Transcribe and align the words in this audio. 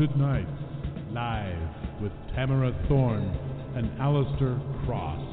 Haunted 0.00 0.18
Nights, 0.18 0.48
live 1.12 2.00
with 2.00 2.12
Tamara 2.34 2.74
Thorne 2.88 3.36
and 3.76 3.90
Alistair 4.00 4.58
Cross. 4.86 5.29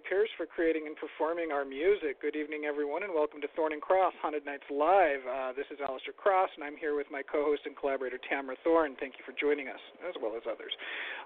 Pierce 0.00 0.32
for 0.40 0.48
creating 0.48 0.88
and 0.88 0.96
performing 0.96 1.52
our 1.52 1.64
music. 1.64 2.20
Good 2.24 2.32
evening, 2.32 2.64
everyone, 2.64 3.04
and 3.04 3.12
welcome 3.12 3.40
to 3.44 3.50
Thorne 3.52 3.76
and 3.76 3.82
Cross 3.82 4.16
Haunted 4.24 4.48
Nights 4.48 4.64
Live. 4.72 5.20
Uh, 5.28 5.52
this 5.52 5.68
is 5.68 5.76
Alistair 5.80 6.16
Cross, 6.16 6.50
and 6.56 6.64
I'm 6.64 6.76
here 6.80 6.96
with 6.96 7.08
my 7.12 7.20
co-host 7.20 7.68
and 7.68 7.76
collaborator 7.76 8.16
Tamara 8.24 8.56
Thorne. 8.64 8.96
Thank 8.96 9.20
you 9.20 9.24
for 9.28 9.36
joining 9.36 9.68
us, 9.68 9.80
as 10.08 10.16
well 10.16 10.32
as 10.36 10.44
others. 10.48 10.72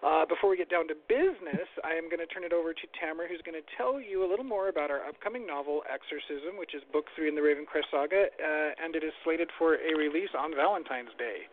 Uh, 0.03 0.27
before 0.27 0.51
we 0.51 0.59
get 0.59 0.71
down 0.71 0.91
to 0.91 0.97
business, 1.07 1.71
I 1.87 1.95
am 1.95 2.11
going 2.11 2.19
to 2.19 2.27
turn 2.27 2.43
it 2.43 2.53
over 2.53 2.75
to 2.75 2.87
Tamara, 2.99 3.31
who's 3.31 3.43
going 3.47 3.59
to 3.59 3.67
tell 3.79 4.03
you 4.03 4.27
a 4.27 4.29
little 4.29 4.47
more 4.47 4.67
about 4.67 4.91
our 4.91 5.07
upcoming 5.07 5.47
novel, 5.47 5.87
Exorcism, 5.87 6.59
which 6.59 6.75
is 6.75 6.83
book 6.91 7.07
three 7.15 7.31
in 7.31 7.39
the 7.39 7.45
Ravencrest 7.45 7.95
saga, 7.95 8.27
uh, 8.27 8.71
and 8.83 8.99
it 8.99 9.07
is 9.07 9.15
slated 9.23 9.51
for 9.55 9.79
a 9.79 9.93
release 9.95 10.35
on 10.35 10.51
Valentine's 10.51 11.15
Day. 11.15 11.47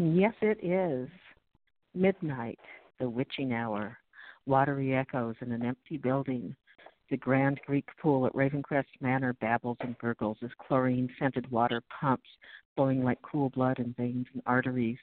Yes, 0.00 0.34
it 0.40 0.58
is. 0.64 1.10
Midnight 1.92 2.58
the 3.00 3.08
witching 3.08 3.52
hour, 3.52 3.96
watery 4.50 4.96
echoes 4.96 5.36
in 5.42 5.52
an 5.52 5.64
empty 5.64 5.96
building. 5.96 6.56
The 7.08 7.16
grand 7.16 7.60
Greek 7.66 7.86
pool 8.02 8.26
at 8.26 8.34
Ravencrest 8.34 9.00
Manor 9.00 9.32
babbles 9.34 9.76
and 9.80 9.96
gurgles 9.98 10.38
as 10.42 10.50
chlorine 10.58 11.08
scented 11.20 11.48
water 11.52 11.80
pumps, 12.00 12.28
flowing 12.74 13.04
like 13.04 13.22
cool 13.22 13.50
blood 13.50 13.78
in 13.78 13.94
veins 13.96 14.26
and 14.32 14.42
arteries. 14.46 14.98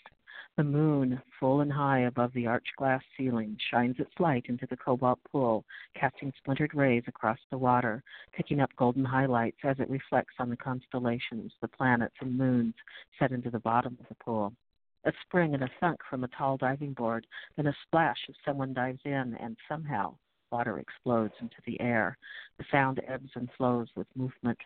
The 0.57 0.65
moon, 0.65 1.21
full 1.39 1.61
and 1.61 1.71
high 1.71 2.01
above 2.01 2.33
the 2.33 2.45
arched 2.45 2.75
glass 2.75 3.01
ceiling, 3.15 3.57
shines 3.71 3.95
its 3.99 4.11
light 4.19 4.47
into 4.49 4.67
the 4.67 4.75
cobalt 4.75 5.19
pool, 5.31 5.63
casting 5.95 6.33
splintered 6.37 6.75
rays 6.75 7.03
across 7.07 7.39
the 7.49 7.57
water, 7.57 8.03
picking 8.33 8.59
up 8.59 8.75
golden 8.75 9.05
highlights 9.05 9.59
as 9.63 9.79
it 9.79 9.89
reflects 9.89 10.35
on 10.39 10.49
the 10.49 10.57
constellations, 10.57 11.53
the 11.61 11.69
planets 11.69 12.15
and 12.19 12.37
moons 12.37 12.73
set 13.17 13.31
into 13.31 13.49
the 13.49 13.59
bottom 13.59 13.97
of 14.01 14.09
the 14.09 14.15
pool 14.15 14.51
a 15.05 15.11
spring 15.25 15.53
and 15.53 15.63
a 15.63 15.69
thunk 15.79 15.99
from 16.09 16.23
a 16.23 16.27
tall 16.29 16.57
diving 16.57 16.93
board, 16.93 17.25
then 17.55 17.67
a 17.67 17.75
splash 17.85 18.17
as 18.29 18.35
someone 18.45 18.73
dives 18.73 19.01
in, 19.05 19.37
and 19.39 19.57
somehow 19.67 20.15
water 20.51 20.79
explodes 20.79 21.33
into 21.41 21.55
the 21.65 21.79
air. 21.81 22.17
The 22.57 22.65
sound 22.71 23.01
ebbs 23.07 23.29
and 23.35 23.49
flows 23.57 23.87
with 23.95 24.07
movement. 24.15 24.57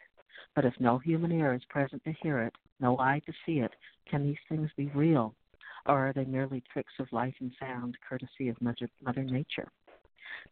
But 0.56 0.66
if 0.66 0.74
no 0.80 0.98
human 0.98 1.32
ear 1.32 1.54
is 1.54 1.62
present 1.70 2.04
to 2.04 2.14
hear 2.22 2.40
it, 2.40 2.54
no 2.80 2.98
eye 3.00 3.22
to 3.26 3.34
see 3.46 3.60
it, 3.60 3.72
can 4.10 4.24
these 4.24 4.38
things 4.50 4.70
be 4.76 4.88
real? 4.88 5.36
Or 5.86 6.08
are 6.08 6.14
they 6.14 6.26
merely 6.26 6.64
tricks 6.72 6.94
of 7.00 7.12
light 7.12 7.36
and 7.40 7.52
sound, 7.60 7.98
courtesy 8.08 8.50
of 8.50 8.62
Mother, 8.62 8.90
Mother 9.02 9.24
Nature? 9.24 9.72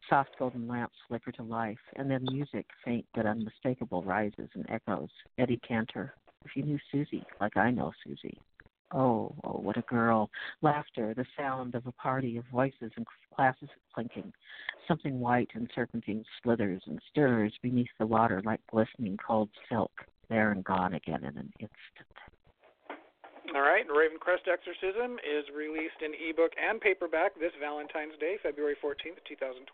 Soft 0.09 0.37
golden 0.37 0.67
lamps 0.67 0.95
flicker 1.07 1.31
to 1.33 1.43
life, 1.43 1.79
and 1.95 2.09
then 2.09 2.25
music, 2.31 2.65
faint 2.83 3.05
but 3.13 3.25
unmistakable, 3.25 4.03
rises 4.03 4.49
and 4.53 4.65
echoes. 4.69 5.09
Eddie 5.37 5.59
Cantor. 5.67 6.13
If 6.45 6.55
you 6.55 6.63
knew 6.63 6.79
Susie, 6.91 7.25
like 7.41 7.57
I 7.57 7.71
know 7.71 7.91
Susie. 8.03 8.39
Oh, 8.91 9.35
oh, 9.43 9.59
what 9.59 9.77
a 9.77 9.83
girl. 9.83 10.31
Laughter, 10.61 11.13
the 11.13 11.25
sound 11.37 11.75
of 11.75 11.85
a 11.85 11.91
party 11.91 12.37
of 12.37 12.45
voices 12.51 12.91
and 12.95 13.05
glasses 13.35 13.69
clinking. 13.93 14.33
Something 14.87 15.19
white 15.19 15.49
and 15.53 15.69
serpentine 15.75 16.25
slithers 16.41 16.81
and 16.87 16.99
stirs 17.11 17.53
beneath 17.61 17.89
the 17.99 18.07
water 18.07 18.41
like 18.43 18.61
glistening 18.71 19.17
cold 19.17 19.49
silk, 19.69 19.91
there 20.29 20.51
and 20.51 20.63
gone 20.63 20.95
again 20.95 21.23
in 21.23 21.37
an 21.37 21.53
instant. 21.59 22.28
All 23.55 23.65
right, 23.65 23.81
Ravencrest 23.89 24.45
Exorcism 24.45 25.17
is 25.25 25.41
released 25.49 26.05
in 26.05 26.13
ebook 26.13 26.53
and 26.53 26.77
paperback 26.77 27.33
this 27.41 27.49
Valentine's 27.57 28.13
Day, 28.21 28.37
February 28.45 28.77
14th, 28.77 29.17
2020. 29.25 29.65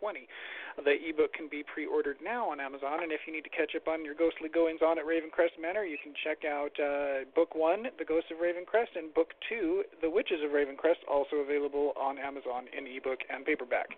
The 0.80 0.96
ebook 0.96 1.36
can 1.36 1.44
be 1.52 1.60
pre-ordered 1.60 2.16
now 2.24 2.48
on 2.48 2.56
Amazon, 2.56 3.04
and 3.04 3.12
if 3.12 3.20
you 3.28 3.36
need 3.36 3.44
to 3.44 3.52
catch 3.52 3.76
up 3.76 3.84
on 3.84 4.00
your 4.00 4.16
ghostly 4.16 4.48
goings 4.48 4.80
on 4.80 4.96
at 4.96 5.04
Ravencrest 5.04 5.60
Manor, 5.60 5.84
you 5.84 6.00
can 6.00 6.16
check 6.24 6.48
out 6.48 6.72
uh, 6.80 7.28
book 7.36 7.52
one, 7.52 7.92
The 8.00 8.08
Ghosts 8.08 8.32
of 8.32 8.40
Ravencrest, 8.40 8.96
and 8.96 9.12
book 9.12 9.36
two, 9.44 9.84
The 10.00 10.08
Witches 10.08 10.40
of 10.40 10.56
Ravencrest, 10.56 11.04
also 11.04 11.44
available 11.44 11.92
on 12.00 12.16
Amazon 12.16 12.72
in 12.72 12.88
ebook 12.88 13.20
and 13.28 13.44
paperback. 13.44 13.92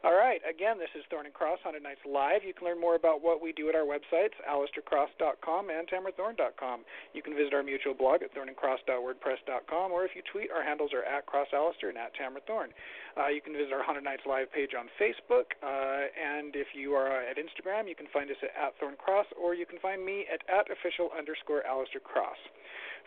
All 0.00 0.16
right. 0.16 0.40
Again, 0.48 0.80
this 0.80 0.88
is 0.96 1.04
Thorne 1.12 1.28
and 1.28 1.36
Cross 1.36 1.60
Haunted 1.60 1.84
Nights 1.84 2.00
Live. 2.08 2.40
You 2.40 2.56
can 2.56 2.64
learn 2.64 2.80
more 2.80 2.96
about 2.96 3.20
what 3.20 3.44
we 3.44 3.52
do 3.52 3.68
at 3.68 3.76
our 3.76 3.84
websites, 3.84 4.32
alistaircross.com 4.48 5.68
and 5.68 5.84
tamarathorne.com. 5.92 6.88
You 7.12 7.20
can 7.20 7.36
visit 7.36 7.52
our 7.52 7.62
mutual 7.62 7.92
blog 7.92 8.24
at 8.24 8.32
thorneandcross.wordpress.com, 8.32 9.92
or 9.92 10.08
if 10.08 10.16
you 10.16 10.22
tweet, 10.24 10.48
our 10.50 10.64
handles 10.64 10.96
are 10.96 11.04
at 11.04 11.28
crossalistair 11.28 11.92
and 11.92 11.98
at 12.00 12.16
tamarathorne. 12.16 12.72
Uh, 13.12 13.28
you 13.28 13.44
can 13.44 13.52
visit 13.52 13.76
our 13.76 13.84
Haunted 13.84 14.04
Nights 14.04 14.24
Live 14.24 14.50
page 14.50 14.72
on 14.72 14.88
Facebook, 14.96 15.52
uh, 15.60 16.08
and 16.16 16.56
if 16.56 16.72
you 16.72 16.94
are 16.94 17.20
at 17.20 17.36
Instagram, 17.36 17.84
you 17.86 17.94
can 17.94 18.08
find 18.08 18.30
us 18.30 18.40
at, 18.40 18.56
at 18.56 18.72
thorncross, 18.80 19.28
or 19.36 19.52
you 19.52 19.66
can 19.66 19.78
find 19.80 20.02
me 20.02 20.24
at, 20.32 20.40
at 20.48 20.72
official 20.72 21.10
underscore 21.12 21.60
Alistair 21.66 22.00
Cross. 22.00 22.40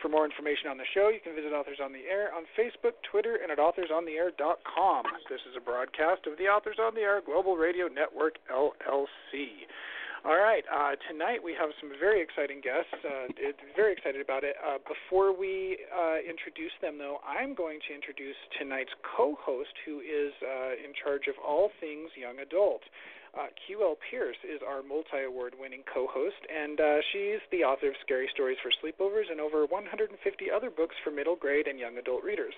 For 0.01 0.09
more 0.09 0.25
information 0.25 0.69
on 0.69 0.77
the 0.77 0.87
show, 0.93 1.09
you 1.09 1.19
can 1.23 1.35
visit 1.35 1.53
Authors 1.53 1.79
on 1.83 1.93
the 1.93 2.05
Air 2.09 2.33
on 2.33 2.43
Facebook, 2.57 2.99
Twitter, 3.09 3.39
and 3.41 3.51
at 3.51 3.57
authorsontheair.com. 3.57 5.03
This 5.29 5.41
is 5.49 5.55
a 5.55 5.61
broadcast 5.61 6.27
of 6.27 6.37
the 6.37 6.47
Authors 6.47 6.77
on 6.79 6.95
the 6.95 7.01
Air 7.01 7.21
Global 7.25 7.55
Radio 7.55 7.87
Network, 7.87 8.37
LLC. 8.51 9.67
All 10.25 10.39
right, 10.39 10.63
uh, 10.71 10.95
tonight 11.11 11.43
we 11.43 11.51
have 11.59 11.75
some 11.83 11.91
very 11.99 12.23
exciting 12.23 12.63
guests. 12.63 12.95
Uh, 13.03 13.27
very 13.75 13.91
excited 13.91 14.21
about 14.21 14.45
it. 14.45 14.55
Uh, 14.55 14.79
before 14.87 15.35
we 15.35 15.75
uh, 15.91 16.23
introduce 16.23 16.71
them, 16.79 16.97
though, 16.97 17.19
I'm 17.27 17.53
going 17.53 17.83
to 17.89 17.93
introduce 17.93 18.39
tonight's 18.57 18.95
co-host, 19.03 19.75
who 19.83 19.99
is 19.99 20.31
uh, 20.39 20.79
in 20.79 20.95
charge 20.95 21.27
of 21.27 21.35
all 21.43 21.71
things 21.83 22.07
young 22.15 22.39
adult. 22.39 22.87
Uh, 23.33 23.49
QL 23.65 23.95
Pierce 24.11 24.37
is 24.45 24.61
our 24.61 24.83
multi 24.83 25.25
award 25.25 25.55
winning 25.59 25.81
co 25.91 26.05
host, 26.05 26.37
and 26.53 26.79
uh, 26.79 27.01
she's 27.11 27.41
the 27.51 27.63
author 27.65 27.87
of 27.87 27.95
Scary 28.05 28.29
Stories 28.31 28.59
for 28.61 28.69
Sleepovers 28.77 29.31
and 29.31 29.41
over 29.41 29.65
150 29.65 30.13
other 30.55 30.69
books 30.69 30.95
for 31.03 31.09
middle 31.09 31.35
grade 31.35 31.65
and 31.65 31.79
young 31.79 31.97
adult 31.97 32.23
readers. 32.23 32.53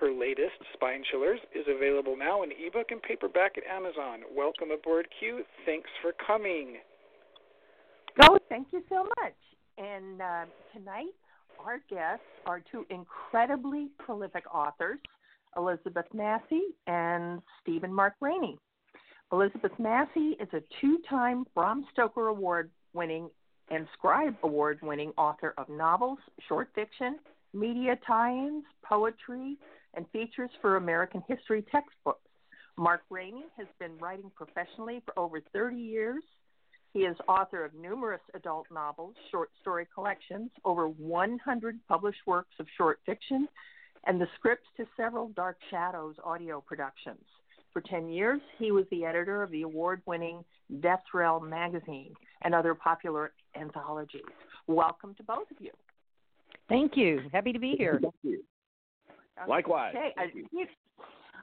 Her 0.00 0.10
latest, 0.10 0.56
Spine 0.72 1.04
Chillers, 1.10 1.40
is 1.54 1.66
available 1.68 2.16
now 2.16 2.42
in 2.42 2.52
ebook 2.52 2.90
and 2.90 3.02
paperback 3.02 3.58
at 3.58 3.64
Amazon. 3.64 4.20
Welcome 4.34 4.70
aboard, 4.70 5.08
Q. 5.20 5.44
Thanks 5.66 5.90
for 6.00 6.12
coming. 6.26 6.76
Oh, 8.22 8.38
thank 8.48 8.68
you 8.72 8.82
so 8.88 9.04
much. 9.20 9.36
And 9.76 10.22
uh, 10.22 10.44
tonight, 10.72 11.12
our 11.58 11.80
guests 11.90 12.24
are 12.46 12.62
two 12.72 12.86
incredibly 12.88 13.88
prolific 13.98 14.44
authors, 14.54 15.00
Elizabeth 15.54 16.06
Massie 16.14 16.72
and 16.86 17.42
Stephen 17.60 17.92
Mark 17.92 18.14
Rainey. 18.22 18.58
Elizabeth 19.34 19.72
Massie 19.80 20.36
is 20.38 20.48
a 20.52 20.62
two 20.80 21.00
time 21.10 21.44
Bram 21.56 21.84
Stoker 21.92 22.28
Award 22.28 22.70
winning 22.92 23.28
and 23.68 23.88
Scribe 23.92 24.36
Award 24.44 24.78
winning 24.80 25.12
author 25.18 25.54
of 25.58 25.68
novels, 25.68 26.20
short 26.46 26.68
fiction, 26.72 27.18
media 27.52 27.98
tie 28.06 28.30
ins, 28.30 28.62
poetry, 28.84 29.56
and 29.94 30.06
features 30.12 30.50
for 30.60 30.76
American 30.76 31.20
history 31.26 31.64
textbooks. 31.72 32.30
Mark 32.78 33.02
Rainey 33.10 33.46
has 33.56 33.66
been 33.80 33.98
writing 33.98 34.30
professionally 34.36 35.02
for 35.04 35.18
over 35.18 35.40
30 35.52 35.78
years. 35.78 36.22
He 36.92 37.00
is 37.00 37.16
author 37.26 37.64
of 37.64 37.74
numerous 37.74 38.22
adult 38.34 38.68
novels, 38.70 39.16
short 39.32 39.50
story 39.60 39.88
collections, 39.92 40.52
over 40.64 40.86
100 40.86 41.80
published 41.88 42.24
works 42.24 42.54
of 42.60 42.68
short 42.76 43.00
fiction, 43.04 43.48
and 44.06 44.20
the 44.20 44.28
scripts 44.36 44.68
to 44.76 44.86
several 44.96 45.30
Dark 45.30 45.56
Shadows 45.72 46.14
audio 46.24 46.60
productions. 46.60 47.24
For 47.74 47.80
10 47.80 48.08
years, 48.08 48.40
he 48.56 48.70
was 48.70 48.84
the 48.92 49.04
editor 49.04 49.42
of 49.42 49.50
the 49.50 49.62
award 49.62 50.00
winning 50.06 50.44
Death 50.80 51.02
Realm 51.12 51.50
magazine 51.50 52.14
and 52.42 52.54
other 52.54 52.72
popular 52.72 53.32
anthologies. 53.60 54.22
Welcome 54.68 55.16
to 55.16 55.24
both 55.24 55.50
of 55.50 55.56
you. 55.58 55.72
Thank 56.68 56.96
you. 56.96 57.22
Happy 57.32 57.52
to 57.52 57.58
be 57.58 57.74
here. 57.76 57.98
Thank 58.00 58.14
you. 58.22 58.44
Likewise. 59.48 59.92
Okay. 59.96 60.14
I, 60.16 60.30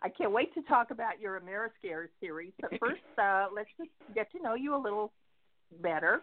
I, 0.04 0.10
can't 0.10 0.32
wait 0.32 0.54
to 0.54 0.62
talk 0.62 0.92
about 0.92 1.20
your 1.20 1.38
Ameriscare 1.42 2.08
series, 2.22 2.54
but 2.62 2.72
first, 2.80 3.02
uh, 3.22 3.48
let's 3.54 3.70
just 3.78 3.90
get 4.16 4.32
to 4.32 4.42
know 4.42 4.56
you 4.56 4.74
a 4.74 4.82
little 4.82 5.12
better. 5.82 6.22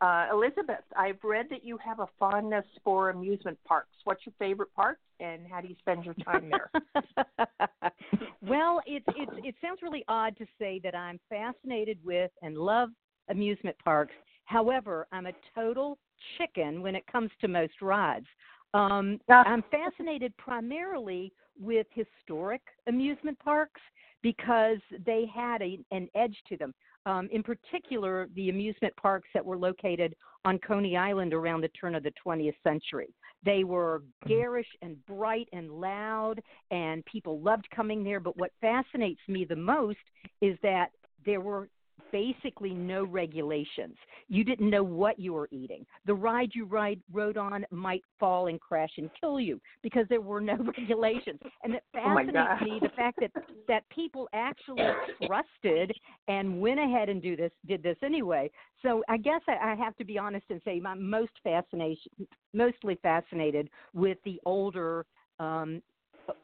Uh, 0.00 0.26
Elizabeth, 0.32 0.84
I've 0.96 1.18
read 1.24 1.46
that 1.50 1.64
you 1.64 1.78
have 1.84 1.98
a 1.98 2.06
fondness 2.20 2.64
for 2.84 3.10
amusement 3.10 3.58
parks. 3.66 3.96
What's 4.04 4.24
your 4.24 4.34
favorite 4.38 4.72
park, 4.76 4.98
and 5.18 5.42
how 5.50 5.60
do 5.60 5.66
you 5.66 5.74
spend 5.80 6.04
your 6.04 6.14
time 6.14 6.48
there? 6.48 6.70
well, 8.40 8.80
it 8.86 9.02
it 9.16 9.28
it 9.44 9.54
sounds 9.60 9.80
really 9.82 10.04
odd 10.08 10.36
to 10.38 10.46
say 10.58 10.80
that 10.84 10.94
I'm 10.94 11.18
fascinated 11.28 11.98
with 12.04 12.30
and 12.42 12.56
love 12.56 12.90
amusement 13.30 13.76
parks. 13.84 14.14
However, 14.44 15.06
I'm 15.12 15.26
a 15.26 15.32
total 15.54 15.98
chicken 16.38 16.82
when 16.82 16.94
it 16.94 17.04
comes 17.10 17.30
to 17.40 17.48
most 17.48 17.82
rides. 17.82 18.26
Um, 18.74 19.18
I'm 19.28 19.64
fascinated 19.70 20.36
primarily 20.36 21.32
with 21.58 21.86
historic 21.92 22.62
amusement 22.86 23.38
parks 23.38 23.80
because 24.22 24.78
they 25.06 25.26
had 25.34 25.62
a, 25.62 25.78
an 25.90 26.08
edge 26.14 26.36
to 26.48 26.56
them. 26.56 26.72
Um, 27.06 27.28
in 27.32 27.42
particular, 27.42 28.28
the 28.34 28.50
amusement 28.50 28.94
parks 28.96 29.28
that 29.32 29.44
were 29.44 29.56
located 29.56 30.14
on 30.44 30.58
Coney 30.58 30.96
Island 30.96 31.32
around 31.32 31.62
the 31.62 31.68
turn 31.68 31.94
of 31.94 32.02
the 32.02 32.12
20th 32.24 32.54
century. 32.62 33.08
They 33.44 33.64
were 33.64 34.00
mm-hmm. 34.00 34.28
garish 34.28 34.66
and 34.82 35.04
bright 35.06 35.48
and 35.52 35.70
loud, 35.70 36.40
and 36.70 37.04
people 37.04 37.40
loved 37.40 37.68
coming 37.74 38.04
there. 38.04 38.20
But 38.20 38.36
what 38.36 38.52
fascinates 38.60 39.20
me 39.28 39.44
the 39.44 39.56
most 39.56 39.98
is 40.40 40.56
that 40.62 40.90
there 41.24 41.40
were 41.40 41.68
basically 42.12 42.70
no 42.74 43.04
regulations. 43.04 43.96
You 44.28 44.44
didn't 44.44 44.70
know 44.70 44.82
what 44.82 45.18
you 45.18 45.32
were 45.32 45.48
eating. 45.50 45.86
The 46.06 46.14
ride 46.14 46.50
you 46.54 46.64
ride 46.64 47.00
rode 47.12 47.36
on 47.36 47.64
might 47.70 48.02
fall 48.18 48.46
and 48.48 48.60
crash 48.60 48.90
and 48.98 49.10
kill 49.20 49.40
you 49.40 49.60
because 49.82 50.06
there 50.08 50.20
were 50.20 50.40
no 50.40 50.56
regulations. 50.78 51.40
And 51.62 51.74
it 51.74 51.82
oh 51.96 52.00
fascinates 52.00 52.48
oh 52.60 52.64
me 52.64 52.78
the 52.80 52.90
fact 52.90 53.20
that 53.20 53.32
that 53.68 53.88
people 53.90 54.28
actually 54.32 54.82
trusted 55.26 55.92
and 56.28 56.60
went 56.60 56.80
ahead 56.80 57.08
and 57.08 57.22
do 57.22 57.36
this 57.36 57.52
did 57.66 57.82
this 57.82 57.96
anyway. 58.02 58.50
So 58.82 59.02
I 59.08 59.16
guess 59.16 59.40
I, 59.48 59.72
I 59.72 59.74
have 59.74 59.96
to 59.96 60.04
be 60.04 60.18
honest 60.18 60.46
and 60.50 60.60
say 60.64 60.80
I'm 60.84 61.08
most 61.08 61.32
fascination 61.42 62.12
mostly 62.54 62.98
fascinated 63.02 63.68
with 63.94 64.18
the 64.24 64.40
older 64.44 65.04
um, 65.38 65.82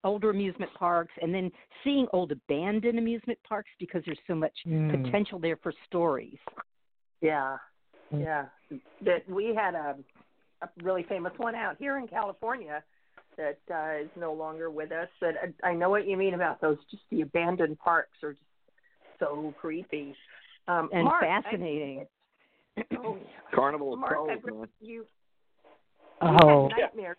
older 0.02 0.30
amusement 0.30 0.72
parks 0.74 1.12
and 1.20 1.34
then 1.34 1.50
seeing 1.82 2.06
old 2.12 2.32
abandoned 2.32 2.98
amusement 2.98 3.38
parks 3.46 3.70
because 3.78 4.02
there's 4.06 4.18
so 4.26 4.34
much 4.34 4.52
mm. 4.66 5.04
potential 5.04 5.38
there 5.38 5.58
for 5.62 5.72
stories. 5.86 6.38
Yeah, 7.20 7.56
mm. 8.12 8.22
yeah. 8.22 8.46
That 9.04 9.28
we 9.28 9.54
had 9.54 9.74
a, 9.74 9.96
a 10.62 10.68
really 10.82 11.04
famous 11.08 11.32
one 11.36 11.54
out 11.54 11.76
here 11.78 11.98
in 11.98 12.08
California 12.08 12.82
that 13.36 13.58
uh, 13.72 14.02
is 14.02 14.10
no 14.18 14.32
longer 14.32 14.70
with 14.70 14.92
us. 14.92 15.08
But 15.20 15.34
I, 15.64 15.68
I 15.68 15.74
know 15.74 15.90
what 15.90 16.06
you 16.06 16.16
mean 16.16 16.34
about 16.34 16.60
those. 16.60 16.78
Just 16.90 17.02
the 17.10 17.22
abandoned 17.22 17.78
parks 17.78 18.16
are 18.22 18.32
just 18.32 18.42
so 19.18 19.54
creepy 19.60 20.14
um, 20.68 20.88
and 20.92 21.04
Mark, 21.04 21.22
fascinating. 21.22 22.06
I, 22.76 22.82
oh, 22.98 23.18
Carnival 23.54 23.96
Mark, 23.96 24.12
Trolls, 24.12 24.30
I 24.30 24.50
man. 24.50 24.68
you. 24.80 25.06
Oh. 26.22 26.68
Nightmares. 26.68 27.16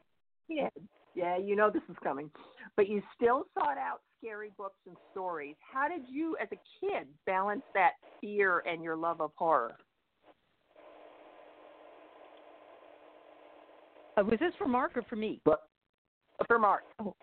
Yeah. 0.47 0.69
Yeah, 1.15 1.37
you 1.37 1.55
know 1.55 1.69
this 1.69 1.81
is 1.89 1.95
coming. 2.03 2.29
But 2.75 2.89
you 2.89 3.01
still 3.15 3.45
sought 3.53 3.77
out 3.77 4.01
scary 4.19 4.51
books 4.57 4.79
and 4.85 4.95
stories. 5.11 5.55
How 5.59 5.87
did 5.87 6.01
you, 6.09 6.35
as 6.41 6.49
a 6.51 6.59
kid, 6.79 7.07
balance 7.25 7.63
that 7.73 7.91
fear 8.19 8.61
and 8.69 8.83
your 8.83 8.97
love 8.97 9.21
of 9.21 9.31
horror? 9.35 9.75
Uh, 14.17 14.23
was 14.23 14.39
this 14.39 14.53
for 14.57 14.67
Mark 14.67 14.95
or 14.95 15.03
for 15.03 15.15
me? 15.15 15.41
But, 15.45 15.61
for 16.47 16.59
Mark. 16.59 16.83
Oh. 16.99 17.15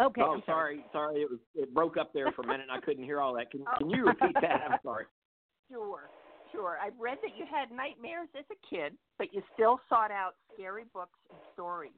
Okay. 0.00 0.20
Oh, 0.22 0.40
sorry. 0.46 0.84
sorry, 0.84 0.84
sorry. 0.92 1.22
It 1.22 1.30
was 1.30 1.40
it 1.56 1.74
broke 1.74 1.96
up 1.96 2.12
there 2.14 2.30
for 2.32 2.42
a 2.42 2.46
minute, 2.46 2.68
and 2.70 2.70
I 2.70 2.80
couldn't 2.80 3.02
hear 3.02 3.20
all 3.20 3.34
that. 3.34 3.50
Can, 3.50 3.64
can 3.78 3.90
you 3.90 4.04
repeat 4.06 4.34
that? 4.40 4.62
I'm 4.68 4.78
sorry. 4.82 5.04
Sure, 5.70 6.08
sure. 6.50 6.78
I 6.82 6.88
read 6.98 7.18
that 7.20 7.36
you 7.36 7.44
had 7.44 7.70
nightmares 7.70 8.28
as 8.34 8.46
a 8.50 8.74
kid, 8.74 8.96
but 9.18 9.34
you 9.34 9.42
still 9.52 9.78
sought 9.86 10.10
out 10.10 10.32
scary 10.54 10.84
books 10.94 11.18
and 11.28 11.38
stories. 11.52 11.92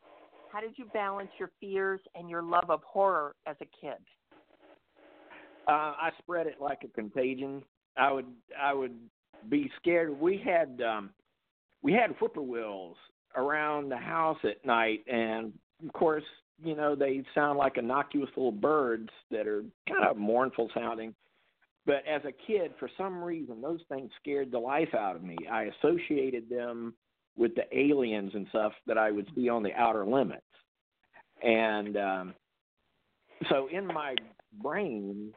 How 0.53 0.61
did 0.61 0.73
you 0.77 0.87
balance 0.93 1.31
your 1.39 1.51
fears 1.61 2.01
and 2.15 2.29
your 2.29 2.43
love 2.43 2.71
of 2.71 2.83
horror 2.83 3.35
as 3.47 3.57
a 3.61 3.67
kid? 3.81 3.99
Uh, 5.69 5.95
I 5.97 6.11
spread 6.19 6.47
it 6.47 6.57
like 6.61 6.81
a 6.85 6.89
contagion. 6.89 7.63
I 7.97 8.11
would 8.13 8.27
I 8.61 8.75
would 8.75 8.97
be 9.49 9.71
scared. 9.81 10.19
We 10.19 10.43
had 10.45 10.83
um, 10.83 11.11
we 11.83 11.93
had 11.93 12.17
whippoorwills 12.19 12.97
around 13.37 13.91
the 13.91 13.97
house 13.97 14.39
at 14.43 14.65
night, 14.65 15.05
and 15.07 15.53
of 15.85 15.93
course, 15.93 16.25
you 16.63 16.75
know 16.75 16.97
they 16.97 17.23
sound 17.35 17.59
like 17.59 17.77
innocuous 17.77 18.31
little 18.37 18.51
birds 18.51 19.09
that 19.31 19.47
are 19.47 19.63
kind 19.89 20.05
of 20.09 20.17
mournful 20.17 20.71
sounding. 20.75 21.15
But 21.87 22.03
as 22.07 22.23
a 22.25 22.33
kid, 22.47 22.73
for 22.79 22.91
some 22.99 23.23
reason, 23.23 23.61
those 23.61 23.81
things 23.89 24.11
scared 24.21 24.51
the 24.51 24.59
life 24.59 24.95
out 24.95 25.17
of 25.17 25.23
me. 25.23 25.37
I 25.51 25.71
associated 25.83 26.49
them 26.51 26.95
with 27.37 27.55
the 27.55 27.65
aliens 27.77 28.33
and 28.35 28.47
stuff 28.49 28.73
that 28.87 28.99
I 28.99 29.11
would 29.11 29.29
see 29.35 29.49
on 29.49 29.63
the 29.63 29.73
outer 29.75 30.05
limits. 30.05 30.43
And 31.43 31.97
um, 31.97 32.35
so 33.49 33.69
in 33.73 33.87
my 33.87 34.15
brain, 34.63 35.33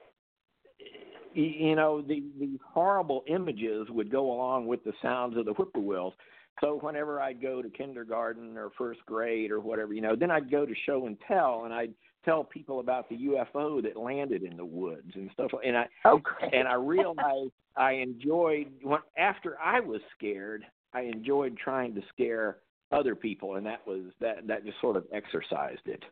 you 1.33 1.75
know, 1.75 2.01
the, 2.01 2.23
these 2.39 2.59
horrible 2.73 3.23
images 3.27 3.87
would 3.89 4.11
go 4.11 4.31
along 4.31 4.67
with 4.67 4.83
the 4.83 4.93
sounds 5.01 5.37
of 5.37 5.45
the 5.45 5.53
whippoorwills. 5.53 6.13
So 6.61 6.77
whenever 6.81 7.19
I'd 7.19 7.41
go 7.41 7.61
to 7.61 7.69
kindergarten 7.69 8.57
or 8.57 8.69
first 8.77 8.99
grade 9.05 9.49
or 9.49 9.59
whatever, 9.59 9.93
you 9.93 10.01
know, 10.01 10.15
then 10.15 10.29
I'd 10.29 10.51
go 10.51 10.65
to 10.65 10.73
show 10.85 11.07
and 11.07 11.17
tell, 11.27 11.63
and 11.65 11.73
I'd 11.73 11.93
tell 12.25 12.43
people 12.43 12.79
about 12.79 13.09
the 13.09 13.17
UFO 13.17 13.81
that 13.81 13.97
landed 13.97 14.43
in 14.43 14.55
the 14.55 14.65
woods 14.65 15.11
and 15.15 15.29
stuff. 15.33 15.51
And 15.65 15.75
I 15.75 15.87
okay. 16.05 16.49
and 16.53 16.67
I 16.67 16.75
realized 16.75 17.51
I 17.75 17.93
enjoyed 17.93 18.67
when 18.83 18.99
after 19.17 19.57
I 19.59 19.79
was 19.79 20.01
scared, 20.15 20.63
I 20.93 21.01
enjoyed 21.01 21.57
trying 21.57 21.95
to 21.95 22.01
scare 22.13 22.57
other 22.91 23.15
people, 23.15 23.55
and 23.55 23.65
that 23.65 23.85
was 23.87 24.03
that 24.19 24.47
that 24.47 24.65
just 24.65 24.79
sort 24.81 24.95
of 24.95 25.05
exercised 25.11 25.81
it. 25.85 26.03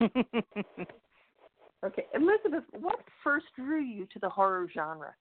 okay, 1.84 2.06
Elizabeth, 2.14 2.64
what 2.72 3.00
first 3.22 3.46
drew 3.56 3.82
you 3.82 4.06
to 4.12 4.18
the 4.20 4.28
horror 4.28 4.68
genre? 4.72 5.14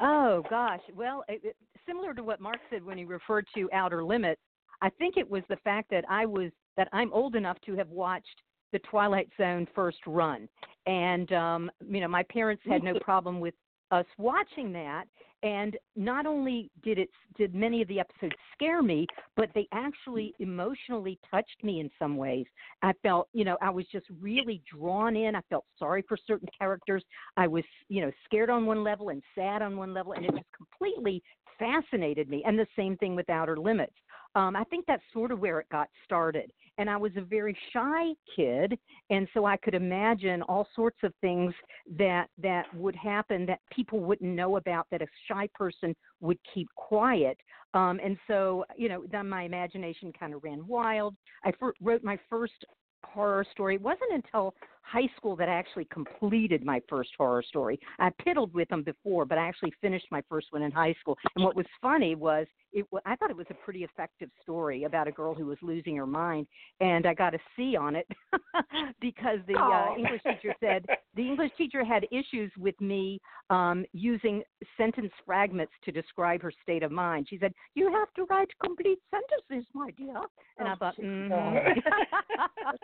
Oh 0.00 0.42
gosh, 0.50 0.80
well, 0.94 1.24
it, 1.28 1.40
it, 1.42 1.56
similar 1.86 2.12
to 2.14 2.22
what 2.22 2.40
Mark 2.40 2.58
said 2.70 2.84
when 2.84 2.98
he 2.98 3.04
referred 3.04 3.46
to 3.54 3.68
Outer 3.72 4.04
Limits, 4.04 4.40
I 4.82 4.90
think 4.90 5.16
it 5.16 5.28
was 5.28 5.42
the 5.48 5.56
fact 5.56 5.90
that 5.90 6.04
I 6.08 6.26
was 6.26 6.50
that 6.76 6.88
I'm 6.92 7.12
old 7.12 7.34
enough 7.34 7.56
to 7.66 7.74
have 7.76 7.88
watched 7.88 8.42
the 8.72 8.78
Twilight 8.80 9.30
Zone 9.38 9.66
first 9.74 9.98
run, 10.06 10.48
and 10.86 11.32
um, 11.32 11.70
you 11.88 12.00
know 12.00 12.08
my 12.08 12.22
parents 12.24 12.62
had 12.68 12.82
no 12.82 12.98
problem 13.00 13.40
with 13.40 13.54
us 13.90 14.06
watching 14.18 14.72
that 14.72 15.04
and 15.46 15.76
not 15.94 16.26
only 16.26 16.70
did 16.82 16.98
it 16.98 17.08
did 17.36 17.54
many 17.54 17.80
of 17.80 17.86
the 17.86 18.00
episodes 18.00 18.34
scare 18.52 18.82
me 18.82 19.06
but 19.36 19.48
they 19.54 19.68
actually 19.72 20.34
emotionally 20.40 21.18
touched 21.30 21.62
me 21.62 21.78
in 21.80 21.88
some 21.98 22.16
ways. 22.16 22.46
I 22.82 22.92
felt 23.02 23.28
you 23.32 23.44
know 23.44 23.56
i 23.62 23.70
was 23.70 23.86
just 23.92 24.06
really 24.20 24.60
drawn 24.70 25.14
in. 25.14 25.36
I 25.36 25.40
felt 25.48 25.64
sorry 25.78 26.02
for 26.08 26.18
certain 26.26 26.48
characters. 26.58 27.04
I 27.36 27.46
was 27.46 27.64
you 27.88 28.00
know 28.00 28.10
scared 28.24 28.50
on 28.50 28.66
one 28.66 28.82
level 28.82 29.10
and 29.10 29.22
sad 29.34 29.62
on 29.62 29.76
one 29.76 29.94
level 29.94 30.12
and 30.12 30.24
it 30.24 30.32
just 30.32 30.44
completely 30.56 31.22
fascinated 31.58 32.28
me. 32.28 32.42
And 32.44 32.58
the 32.58 32.66
same 32.76 32.96
thing 32.96 33.14
with 33.14 33.30
outer 33.30 33.56
limits. 33.56 33.94
Um, 34.34 34.56
I 34.56 34.64
think 34.64 34.84
that's 34.86 35.02
sort 35.12 35.32
of 35.32 35.38
where 35.38 35.60
it 35.60 35.68
got 35.70 35.88
started. 36.04 36.50
And 36.78 36.90
I 36.90 36.96
was 36.96 37.12
a 37.16 37.22
very 37.22 37.56
shy 37.72 38.12
kid, 38.34 38.78
and 39.10 39.26
so 39.32 39.44
I 39.46 39.56
could 39.56 39.74
imagine 39.74 40.42
all 40.42 40.68
sorts 40.74 40.98
of 41.02 41.12
things 41.20 41.54
that 41.96 42.28
that 42.42 42.72
would 42.74 42.96
happen 42.96 43.46
that 43.46 43.60
people 43.70 44.00
wouldn't 44.00 44.34
know 44.34 44.56
about 44.56 44.86
that 44.90 45.02
a 45.02 45.06
shy 45.28 45.48
person 45.54 45.94
would 46.20 46.38
keep 46.52 46.68
quiet. 46.74 47.38
Um, 47.74 48.00
and 48.02 48.16
so, 48.26 48.64
you 48.76 48.88
know, 48.88 49.04
then 49.10 49.28
my 49.28 49.42
imagination 49.42 50.12
kind 50.18 50.34
of 50.34 50.44
ran 50.44 50.66
wild. 50.66 51.14
I 51.44 51.52
fir- 51.52 51.74
wrote 51.80 52.04
my 52.04 52.18
first 52.28 52.64
horror 53.04 53.44
story. 53.52 53.76
It 53.76 53.82
wasn't 53.82 54.12
until 54.12 54.54
high 54.86 55.08
school 55.16 55.36
that 55.36 55.48
I 55.48 55.54
actually 55.54 55.86
completed 55.86 56.64
my 56.64 56.80
first 56.88 57.10
horror 57.18 57.42
story. 57.42 57.78
I 57.98 58.10
piddled 58.24 58.52
with 58.52 58.68
them 58.68 58.82
before, 58.82 59.24
but 59.24 59.38
I 59.38 59.48
actually 59.48 59.72
finished 59.80 60.06
my 60.10 60.22
first 60.28 60.48
one 60.50 60.62
in 60.62 60.70
high 60.70 60.94
school. 61.00 61.18
And 61.34 61.44
what 61.44 61.56
was 61.56 61.66
funny 61.82 62.14
was 62.14 62.46
it 62.72 62.86
I 63.04 63.16
thought 63.16 63.30
it 63.30 63.36
was 63.36 63.46
a 63.50 63.54
pretty 63.54 63.84
effective 63.84 64.30
story 64.42 64.84
about 64.84 65.08
a 65.08 65.12
girl 65.12 65.34
who 65.34 65.46
was 65.46 65.58
losing 65.62 65.96
her 65.96 66.06
mind, 66.06 66.46
and 66.80 67.06
I 67.06 67.14
got 67.14 67.34
a 67.34 67.38
C 67.56 67.76
on 67.76 67.96
it 67.96 68.06
because 69.00 69.38
the 69.48 69.54
uh, 69.54 69.96
English 69.96 70.22
teacher 70.22 70.54
said 70.60 70.84
the 71.14 71.22
English 71.22 71.52
teacher 71.56 71.84
had 71.84 72.06
issues 72.12 72.52
with 72.58 72.78
me 72.80 73.20
um, 73.50 73.84
using 73.92 74.42
sentence 74.76 75.12
fragments 75.24 75.72
to 75.84 75.92
describe 75.92 76.42
her 76.42 76.52
state 76.62 76.82
of 76.82 76.92
mind. 76.92 77.26
She 77.28 77.38
said, 77.38 77.52
"You 77.74 77.90
have 77.92 78.12
to 78.14 78.24
write 78.24 78.48
complete 78.62 78.98
sentences, 79.10 79.66
my 79.74 79.90
dear," 79.92 80.20
and 80.58 80.68
oh, 80.68 80.72
I 80.72 80.74
thought, 80.76 80.96
mm-hmm. 80.98 81.80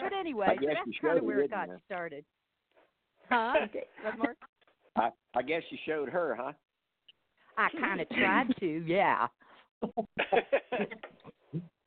but 0.00 0.12
anyway, 0.18 0.56
that's 0.86 0.98
kind 1.00 1.18
of 1.18 1.24
where 1.24 1.40
it 1.40 1.50
got 1.50 1.68
started. 1.84 2.24
Huh? 3.28 3.54
Okay. 3.64 3.84
Mark? 4.18 4.36
I, 4.96 5.10
I 5.34 5.42
guess 5.42 5.62
you 5.70 5.78
showed 5.84 6.08
her, 6.08 6.36
huh? 6.38 6.52
I 7.58 7.68
kind 7.78 8.00
of 8.00 8.08
tried 8.10 8.54
to, 8.60 8.84
yeah. 8.86 9.26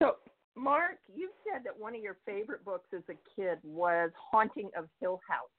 so, 0.02 0.16
Mark, 0.56 0.98
you 1.16 1.30
said 1.44 1.64
that 1.64 1.80
one 1.80 1.96
of 1.96 2.02
your 2.02 2.18
favorite 2.26 2.66
books 2.66 2.90
as 2.96 3.04
a 3.10 3.16
kid 3.36 3.60
was 3.64 4.12
Haunting 4.32 4.70
of 4.78 4.86
Hill 5.00 5.22
House. 5.28 5.50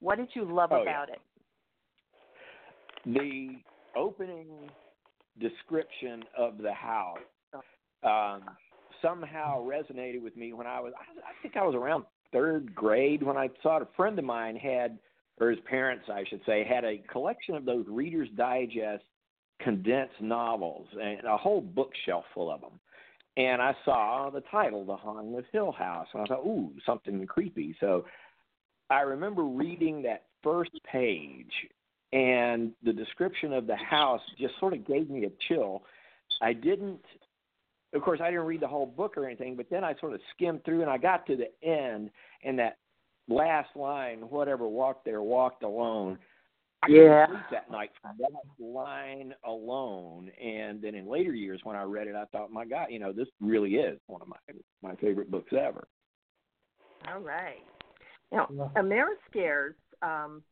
What 0.00 0.18
did 0.18 0.28
you 0.34 0.44
love 0.44 0.70
oh, 0.72 0.82
about 0.82 1.08
yeah. 1.08 1.14
it? 1.14 1.20
The 3.06 3.98
opening 3.98 4.46
description 5.40 6.24
of 6.36 6.58
the 6.58 6.72
house 6.72 7.18
um, 8.02 8.42
somehow 9.02 9.64
resonated 9.64 10.22
with 10.22 10.36
me 10.36 10.52
when 10.52 10.66
I 10.66 10.80
was, 10.80 10.92
I 10.98 11.42
think 11.42 11.56
I 11.56 11.64
was 11.64 11.74
around 11.74 12.04
third 12.32 12.74
grade 12.74 13.22
when 13.22 13.36
I 13.36 13.48
saw. 13.62 13.78
A 13.80 13.88
friend 13.96 14.18
of 14.18 14.24
mine 14.24 14.56
had, 14.56 14.98
or 15.40 15.50
his 15.50 15.60
parents, 15.68 16.04
I 16.12 16.24
should 16.28 16.40
say, 16.46 16.64
had 16.64 16.84
a 16.84 16.98
collection 17.10 17.54
of 17.54 17.64
those 17.64 17.84
Reader's 17.88 18.28
Digest 18.36 19.04
condensed 19.60 20.20
novels 20.20 20.86
and 21.00 21.24
a 21.24 21.36
whole 21.36 21.60
bookshelf 21.60 22.24
full 22.34 22.50
of 22.50 22.60
them. 22.60 22.78
And 23.36 23.62
I 23.62 23.74
saw 23.84 24.30
the 24.30 24.42
title, 24.50 24.84
The 24.84 24.96
Haunting 24.96 25.38
of 25.38 25.44
Hill 25.52 25.72
House, 25.72 26.08
and 26.12 26.22
I 26.22 26.26
thought, 26.26 26.44
ooh, 26.44 26.72
something 26.84 27.24
creepy. 27.26 27.76
So 27.78 28.04
I 28.90 29.00
remember 29.02 29.44
reading 29.44 30.02
that 30.02 30.24
first 30.42 30.72
page, 30.90 31.52
and 32.12 32.72
the 32.82 32.92
description 32.92 33.52
of 33.52 33.66
the 33.66 33.76
house 33.76 34.20
just 34.40 34.54
sort 34.58 34.72
of 34.72 34.86
gave 34.86 35.08
me 35.08 35.24
a 35.24 35.30
chill. 35.46 35.84
I 36.42 36.52
didn't, 36.52 37.04
of 37.94 38.02
course, 38.02 38.20
I 38.22 38.30
didn't 38.30 38.46
read 38.46 38.60
the 38.60 38.68
whole 38.68 38.86
book 38.86 39.16
or 39.16 39.26
anything, 39.26 39.56
but 39.56 39.66
then 39.70 39.84
I 39.84 39.94
sort 39.98 40.12
of 40.12 40.20
skimmed 40.34 40.64
through 40.64 40.82
and 40.82 40.90
I 40.90 40.98
got 40.98 41.26
to 41.26 41.36
the 41.36 41.48
end, 41.66 42.10
and 42.44 42.58
that 42.58 42.76
last 43.28 43.74
line, 43.76 44.20
whatever 44.20 44.68
walked 44.68 45.04
there 45.04 45.22
walked 45.22 45.62
alone. 45.62 46.18
I 46.82 46.88
Yeah. 46.88 47.26
couldn't 47.26 47.40
sleep 47.40 47.50
that 47.50 47.70
night 47.70 47.90
from 48.00 48.16
that 48.18 48.30
line 48.58 49.34
alone. 49.44 50.30
And 50.30 50.80
then 50.80 50.94
in 50.94 51.08
later 51.08 51.34
years, 51.34 51.60
when 51.64 51.76
I 51.76 51.82
read 51.82 52.06
it, 52.06 52.14
I 52.14 52.24
thought, 52.26 52.52
my 52.52 52.64
God, 52.64 52.88
you 52.90 53.00
know, 53.00 53.12
this 53.12 53.28
really 53.40 53.76
is 53.76 53.98
one 54.06 54.22
of 54.22 54.28
my 54.28 54.36
my 54.80 54.94
favorite 54.96 55.30
books 55.30 55.52
ever. 55.52 55.88
All 57.08 57.20
right. 57.20 57.64
Now, 58.30 58.46
Ameriscares 58.76 59.74
um, 60.02 60.42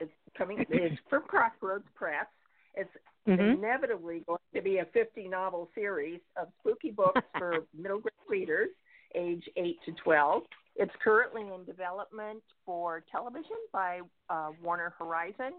is 0.00 0.08
coming. 0.36 0.64
It's 0.70 1.00
from 1.10 1.24
Crossroads 1.24 1.86
Press. 1.94 2.26
It's 2.74 2.90
Mhm. 3.26 3.58
inevitably 3.58 4.20
going 4.20 4.38
to 4.54 4.62
be 4.62 4.78
a 4.78 4.84
50 4.86 5.28
novel 5.28 5.70
series 5.74 6.20
of 6.36 6.48
spooky 6.60 6.90
books 6.90 7.20
for 7.38 7.66
middle 7.74 7.98
grade 8.00 8.14
readers, 8.28 8.70
age 9.14 9.48
8 9.56 9.76
to 9.86 9.92
12. 9.92 10.42
It's 10.76 10.94
currently 11.02 11.42
in 11.42 11.64
development 11.64 12.42
for 12.64 13.02
television 13.10 13.56
by 13.72 14.00
uh, 14.28 14.50
Warner 14.62 14.94
Horizon 14.98 15.54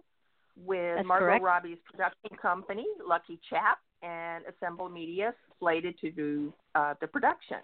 with 0.56 0.96
That's 0.96 1.08
Margot 1.08 1.26
correct. 1.26 1.44
Robbie's 1.44 1.78
production 1.92 2.38
company, 2.42 2.86
Lucky 3.06 3.40
Chap, 3.50 3.80
and 4.04 4.44
Assemble 4.46 4.90
Media 4.90 5.34
slated 5.60 5.98
to 6.00 6.12
do 6.12 6.54
uh, 6.76 6.94
the 7.02 7.08
production. 7.08 7.58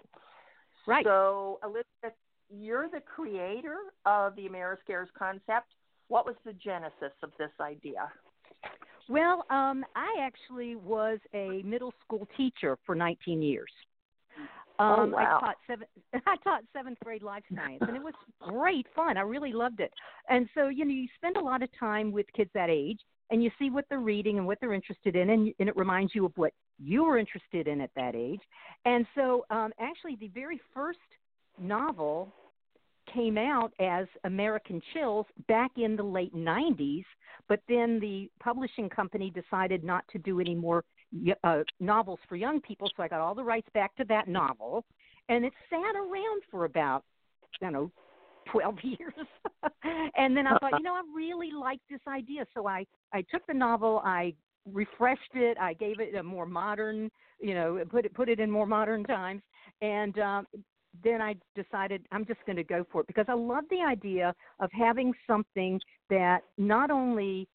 Right. 0.86 1.04
So, 1.04 1.60
Elizabeth, 1.62 2.18
you're 2.50 2.88
the 2.88 3.00
creator 3.00 3.76
of 4.04 4.36
the 4.36 4.46
Ameriscares 4.46 5.08
concept. 5.16 5.68
What 6.08 6.26
was 6.26 6.34
the 6.44 6.52
genesis 6.52 7.12
of 7.22 7.30
this 7.38 7.50
idea? 7.60 8.12
Well, 9.08 9.44
um, 9.50 9.84
I 9.94 10.16
actually 10.20 10.76
was 10.76 11.18
a 11.34 11.62
middle 11.62 11.92
school 12.04 12.26
teacher 12.36 12.78
for 12.86 12.94
19 12.94 13.42
years. 13.42 13.70
Oh, 14.78 14.84
Um, 14.84 15.10
wow. 15.12 15.38
I 15.40 15.46
taught 15.46 15.56
seven. 15.66 15.86
I 16.26 16.36
taught 16.42 16.62
seventh 16.72 16.98
grade 17.04 17.22
life 17.22 17.44
science, 17.54 17.82
and 17.82 17.96
it 17.96 18.02
was 18.02 18.14
great 18.40 18.86
fun. 18.94 19.16
I 19.16 19.20
really 19.20 19.52
loved 19.52 19.80
it. 19.80 19.92
And 20.28 20.48
so, 20.54 20.68
you 20.68 20.84
know, 20.84 20.90
you 20.90 21.06
spend 21.16 21.36
a 21.36 21.40
lot 21.40 21.62
of 21.62 21.68
time 21.78 22.10
with 22.10 22.26
kids 22.34 22.50
that 22.54 22.70
age, 22.70 22.98
and 23.30 23.42
you 23.42 23.50
see 23.58 23.70
what 23.70 23.84
they're 23.88 24.00
reading 24.00 24.38
and 24.38 24.46
what 24.46 24.58
they're 24.60 24.72
interested 24.72 25.14
in, 25.16 25.30
and, 25.30 25.52
and 25.60 25.68
it 25.68 25.76
reminds 25.76 26.14
you 26.14 26.24
of 26.24 26.32
what 26.36 26.52
you 26.78 27.04
were 27.04 27.18
interested 27.18 27.68
in 27.68 27.80
at 27.80 27.90
that 27.94 28.16
age. 28.16 28.40
And 28.84 29.06
so, 29.14 29.44
um, 29.50 29.72
actually, 29.78 30.16
the 30.16 30.28
very 30.28 30.60
first 30.72 30.98
novel 31.60 32.32
came 33.12 33.38
out 33.38 33.72
as 33.80 34.06
American 34.24 34.80
Chills 34.92 35.26
back 35.46 35.70
in 35.76 35.94
the 35.94 36.02
late 36.02 36.34
90s, 36.34 37.04
but 37.48 37.60
then 37.68 38.00
the 38.00 38.30
publishing 38.40 38.88
company 38.88 39.30
decided 39.30 39.84
not 39.84 40.04
to 40.12 40.18
do 40.18 40.40
any 40.40 40.54
more 40.54 40.84
uh, 41.44 41.60
novels 41.80 42.18
for 42.28 42.36
young 42.36 42.60
people, 42.60 42.90
so 42.96 43.02
I 43.02 43.08
got 43.08 43.20
all 43.20 43.34
the 43.34 43.44
rights 43.44 43.68
back 43.74 43.94
to 43.96 44.04
that 44.04 44.28
novel, 44.28 44.84
and 45.28 45.44
it 45.44 45.52
sat 45.70 45.96
around 45.96 46.42
for 46.50 46.64
about, 46.64 47.04
you 47.60 47.70
know, 47.70 47.90
12 48.50 48.76
years. 48.82 49.14
and 50.16 50.36
then 50.36 50.46
I 50.46 50.58
thought, 50.58 50.72
you 50.78 50.82
know, 50.82 50.94
I 50.94 51.02
really 51.14 51.50
like 51.52 51.80
this 51.90 52.00
idea, 52.08 52.46
so 52.54 52.66
I 52.66 52.84
I 53.12 53.22
took 53.30 53.46
the 53.46 53.54
novel, 53.54 54.00
I 54.04 54.34
refreshed 54.72 55.34
it, 55.34 55.58
I 55.58 55.74
gave 55.74 56.00
it 56.00 56.14
a 56.14 56.22
more 56.22 56.46
modern, 56.46 57.10
you 57.40 57.54
know, 57.54 57.82
put 57.90 58.06
it 58.06 58.14
put 58.14 58.28
it 58.28 58.40
in 58.40 58.50
more 58.50 58.66
modern 58.66 59.04
times, 59.04 59.42
and 59.82 60.18
um, 60.18 60.46
then 61.02 61.20
I 61.20 61.34
decided 61.54 62.06
I'm 62.12 62.24
just 62.24 62.40
going 62.46 62.56
to 62.56 62.64
go 62.64 62.86
for 62.92 63.00
it 63.00 63.06
because 63.06 63.26
I 63.28 63.34
love 63.34 63.64
the 63.70 63.80
idea 63.80 64.34
of 64.60 64.70
having 64.72 65.12
something 65.26 65.80
that 66.10 66.40
not 66.58 66.90
only 66.90 67.48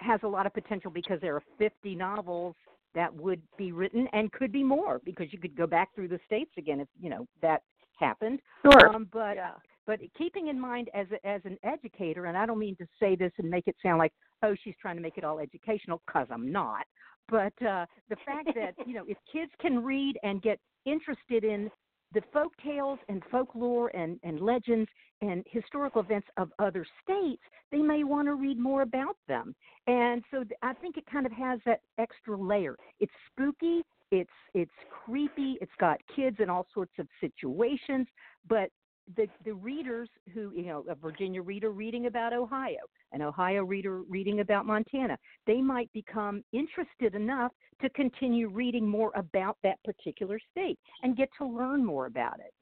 has 0.00 0.20
a 0.22 0.28
lot 0.28 0.46
of 0.46 0.54
potential 0.54 0.90
because 0.90 1.20
there 1.20 1.34
are 1.34 1.42
50 1.58 1.94
novels 1.94 2.54
that 2.94 3.14
would 3.14 3.42
be 3.56 3.72
written 3.72 4.08
and 4.12 4.32
could 4.32 4.52
be 4.52 4.62
more 4.62 5.00
because 5.04 5.32
you 5.32 5.38
could 5.38 5.56
go 5.56 5.66
back 5.66 5.94
through 5.94 6.08
the 6.08 6.18
states 6.26 6.50
again 6.56 6.80
if 6.80 6.88
you 7.00 7.10
know 7.10 7.26
that 7.42 7.62
happened. 7.98 8.40
Sure. 8.62 8.94
Um, 8.94 9.08
but 9.12 9.36
yeah. 9.36 9.52
but 9.86 10.00
keeping 10.16 10.48
in 10.48 10.58
mind 10.58 10.88
as 10.94 11.06
a, 11.12 11.26
as 11.26 11.40
an 11.44 11.58
educator, 11.64 12.26
and 12.26 12.36
I 12.36 12.46
don't 12.46 12.58
mean 12.58 12.76
to 12.76 12.86
say 13.00 13.16
this 13.16 13.32
and 13.38 13.50
make 13.50 13.66
it 13.66 13.76
sound 13.82 13.98
like 13.98 14.12
oh 14.42 14.54
she's 14.64 14.74
trying 14.80 14.96
to 14.96 15.02
make 15.02 15.18
it 15.18 15.24
all 15.24 15.38
educational 15.38 16.00
because 16.06 16.26
I'm 16.30 16.50
not. 16.50 16.86
But 17.28 17.52
uh, 17.62 17.84
the 18.08 18.16
fact 18.24 18.50
that 18.54 18.74
you 18.86 18.94
know 18.94 19.04
if 19.06 19.18
kids 19.30 19.50
can 19.60 19.84
read 19.84 20.18
and 20.22 20.40
get 20.40 20.58
interested 20.86 21.44
in 21.44 21.70
the 22.12 22.22
folk 22.32 22.52
tales 22.64 22.98
and 23.08 23.22
folklore 23.30 23.88
and, 23.94 24.18
and 24.22 24.40
legends 24.40 24.88
and 25.20 25.44
historical 25.50 26.00
events 26.00 26.28
of 26.36 26.50
other 26.58 26.86
states, 27.02 27.42
they 27.70 27.78
may 27.78 28.04
want 28.04 28.28
to 28.28 28.34
read 28.34 28.58
more 28.58 28.82
about 28.82 29.16
them. 29.26 29.54
And 29.86 30.22
so 30.30 30.38
th- 30.44 30.58
I 30.62 30.72
think 30.74 30.96
it 30.96 31.04
kind 31.10 31.26
of 31.26 31.32
has 31.32 31.60
that 31.66 31.80
extra 31.98 32.36
layer. 32.36 32.76
It's 33.00 33.12
spooky, 33.32 33.82
it's 34.10 34.30
it's 34.54 34.70
creepy, 35.04 35.58
it's 35.60 35.72
got 35.78 35.98
kids 36.14 36.36
in 36.40 36.48
all 36.48 36.66
sorts 36.72 36.92
of 36.98 37.06
situations, 37.20 38.06
but 38.48 38.70
the 39.16 39.26
the 39.44 39.54
readers 39.54 40.08
who 40.34 40.52
you 40.54 40.66
know 40.66 40.84
a 40.88 40.94
Virginia 40.94 41.42
reader 41.42 41.70
reading 41.70 42.06
about 42.06 42.32
Ohio, 42.32 42.78
an 43.12 43.22
Ohio 43.22 43.64
reader 43.64 44.02
reading 44.02 44.40
about 44.40 44.66
Montana, 44.66 45.16
they 45.46 45.60
might 45.60 45.90
become 45.92 46.42
interested 46.52 47.14
enough 47.14 47.52
to 47.80 47.88
continue 47.90 48.48
reading 48.48 48.86
more 48.86 49.12
about 49.14 49.56
that 49.62 49.82
particular 49.84 50.38
state 50.50 50.78
and 51.02 51.16
get 51.16 51.28
to 51.38 51.46
learn 51.46 51.84
more 51.84 52.06
about 52.06 52.38
it. 52.40 52.52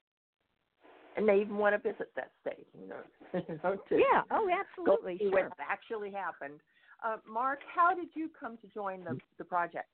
And 1.17 1.27
they 1.27 1.41
even 1.41 1.57
want 1.57 1.75
to 1.75 1.93
visit 1.93 2.11
that 2.15 2.31
state, 2.43 2.67
you 2.79 2.89
know. 2.89 2.97
you 3.49 3.59
know, 3.65 3.77
to 3.89 3.97
Yeah, 3.97 4.23
oh, 4.31 4.47
go 4.47 4.53
absolutely, 4.53 5.19
see 5.19 5.31
sure. 5.31 5.45
what 5.45 5.53
actually 5.59 6.11
happened. 6.11 6.61
Uh, 7.05 7.17
Mark, 7.27 7.61
how 7.75 7.95
did 7.95 8.09
you 8.15 8.31
come 8.39 8.59
to 8.59 8.67
join 8.69 9.03
the 9.05 9.19
the 9.39 9.45
project? 9.45 9.89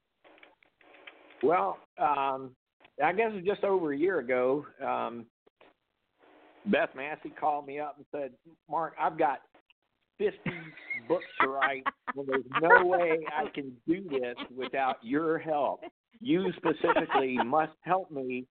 Well, 1.43 1.79
um, 1.99 2.55
I 3.03 3.13
guess 3.13 3.31
it 3.33 3.37
was 3.37 3.45
just 3.45 3.65
over 3.65 3.93
a 3.93 3.97
year 3.97 4.19
ago. 4.21 4.65
Um, 4.85 5.27
Beth 6.67 6.91
Massie 6.95 7.31
called 7.39 7.67
me 7.67 7.79
up 7.79 7.97
and 7.97 8.07
said, 8.13 8.33
"Mark, 8.71 8.95
I've 9.01 9.19
got 9.19 9.41
50 10.19 10.39
books 11.09 11.25
to 11.41 11.49
write, 11.49 11.85
and 12.17 12.27
there's 12.27 12.45
no 12.61 12.87
way 12.87 13.19
I 13.37 13.49
can 13.51 13.73
do 13.87 14.03
this 14.09 14.37
without 14.55 14.97
your 15.03 15.39
help. 15.39 15.81
You 16.21 16.53
specifically 16.57 17.37
must 17.45 17.73
help 17.81 18.11
me, 18.11 18.47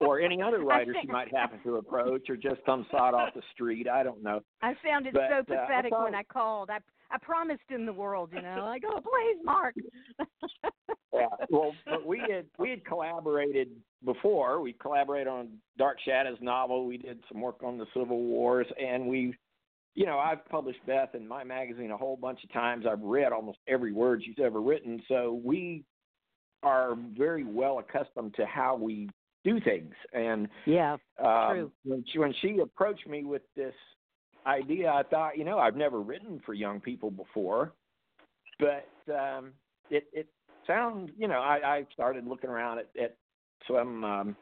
or 0.00 0.20
any 0.20 0.42
other 0.42 0.60
writer 0.60 0.94
she 1.00 1.08
might 1.08 1.34
happen 1.34 1.60
to 1.64 1.76
approach, 1.76 2.28
or 2.28 2.36
just 2.36 2.60
some 2.66 2.86
sod 2.90 3.14
off 3.14 3.32
the 3.34 3.42
street. 3.54 3.88
I 3.88 4.02
don't 4.02 4.22
know." 4.22 4.40
I 4.62 4.74
found 4.84 5.06
it 5.06 5.14
But, 5.14 5.28
so 5.30 5.54
uh, 5.54 5.58
I 5.58 5.66
pathetic 5.66 5.98
when 5.98 6.14
I 6.14 6.22
called. 6.24 6.70
I 6.70 6.78
I 7.10 7.18
promised 7.18 7.62
in 7.70 7.86
the 7.86 7.92
world, 7.92 8.30
you 8.34 8.42
know, 8.42 8.64
like, 8.64 8.82
oh, 8.86 9.00
please, 9.00 9.38
Mark. 9.44 9.74
Yeah. 11.14 11.26
Well, 11.50 11.74
but 11.86 12.06
we 12.06 12.18
had 12.30 12.46
we 12.58 12.70
had 12.70 12.84
collaborated 12.84 13.68
before. 14.04 14.60
We 14.60 14.74
collaborated 14.74 15.26
on 15.26 15.48
Dark 15.78 15.96
Shadows 16.04 16.36
novel. 16.40 16.86
We 16.86 16.98
did 16.98 17.18
some 17.32 17.40
work 17.40 17.62
on 17.62 17.78
the 17.78 17.86
Civil 17.94 18.20
Wars, 18.20 18.66
and 18.80 19.06
we, 19.06 19.34
you 19.94 20.06
know, 20.06 20.18
I've 20.18 20.46
published 20.48 20.84
Beth 20.86 21.14
in 21.14 21.26
my 21.26 21.44
magazine 21.44 21.90
a 21.90 21.96
whole 21.96 22.16
bunch 22.16 22.44
of 22.44 22.52
times. 22.52 22.84
I've 22.86 23.00
read 23.00 23.32
almost 23.32 23.58
every 23.66 23.92
word 23.92 24.22
she's 24.24 24.36
ever 24.38 24.60
written. 24.60 25.02
So 25.08 25.40
we 25.42 25.84
are 26.62 26.94
very 27.16 27.44
well 27.44 27.78
accustomed 27.78 28.34
to 28.34 28.46
how 28.46 28.76
we 28.76 29.08
do 29.44 29.60
things. 29.60 29.94
And 30.12 30.48
yeah, 30.66 30.96
um, 31.24 31.48
True. 31.50 31.72
when 31.84 32.04
she 32.12 32.18
when 32.18 32.34
she 32.40 32.58
approached 32.58 33.06
me 33.06 33.24
with 33.24 33.42
this 33.56 33.74
idea, 34.46 34.90
I 34.90 35.02
thought, 35.02 35.36
you 35.36 35.44
know, 35.44 35.58
I've 35.58 35.76
never 35.76 36.00
written 36.00 36.40
for 36.44 36.54
young 36.54 36.80
people 36.80 37.10
before, 37.10 37.72
but 38.58 38.88
um, 39.12 39.52
it 39.90 40.06
it 40.12 40.28
sounds, 40.66 41.10
you 41.16 41.28
know, 41.28 41.40
I, 41.40 41.76
I 41.76 41.86
started 41.92 42.26
looking 42.26 42.50
around 42.50 42.78
at, 42.78 42.88
at 43.02 43.16
some 43.66 44.04
um, 44.04 44.36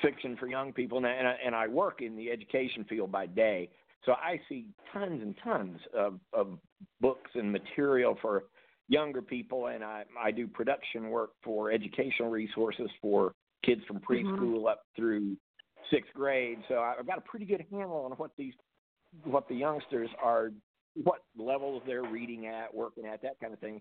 fiction 0.00 0.36
for 0.36 0.46
young 0.46 0.72
people, 0.72 0.98
and 0.98 1.06
I, 1.06 1.10
and 1.10 1.28
I, 1.28 1.36
and 1.44 1.54
I 1.54 1.68
work 1.68 2.02
in 2.02 2.16
the 2.16 2.30
education 2.30 2.84
field 2.88 3.12
by 3.12 3.26
day, 3.26 3.70
so 4.04 4.12
I 4.12 4.40
see 4.48 4.66
tons 4.92 5.22
and 5.22 5.34
tons 5.42 5.78
of 5.94 6.18
of 6.32 6.58
books 7.00 7.30
and 7.34 7.52
material 7.52 8.18
for 8.20 8.44
younger 8.88 9.22
people, 9.22 9.68
and 9.68 9.84
I 9.84 10.04
I 10.20 10.30
do 10.30 10.46
production 10.48 11.10
work 11.10 11.30
for 11.42 11.70
educational 11.70 12.30
resources 12.30 12.90
for 13.00 13.32
kids 13.64 13.82
from 13.86 14.00
preschool 14.00 14.68
up 14.68 14.82
through 14.96 15.36
sixth 15.90 16.12
grade. 16.14 16.58
So 16.68 16.80
I've 16.80 17.06
got 17.06 17.18
a 17.18 17.22
pretty 17.22 17.44
good 17.44 17.64
handle 17.70 18.04
on 18.04 18.12
what 18.12 18.32
these 18.36 18.54
what 19.24 19.48
the 19.48 19.54
youngsters 19.54 20.10
are 20.22 20.50
what 20.94 21.22
levels 21.38 21.82
they're 21.86 22.02
reading 22.02 22.46
at, 22.46 22.72
working 22.74 23.06
at, 23.06 23.22
that 23.22 23.40
kind 23.40 23.52
of 23.52 23.58
thing. 23.60 23.80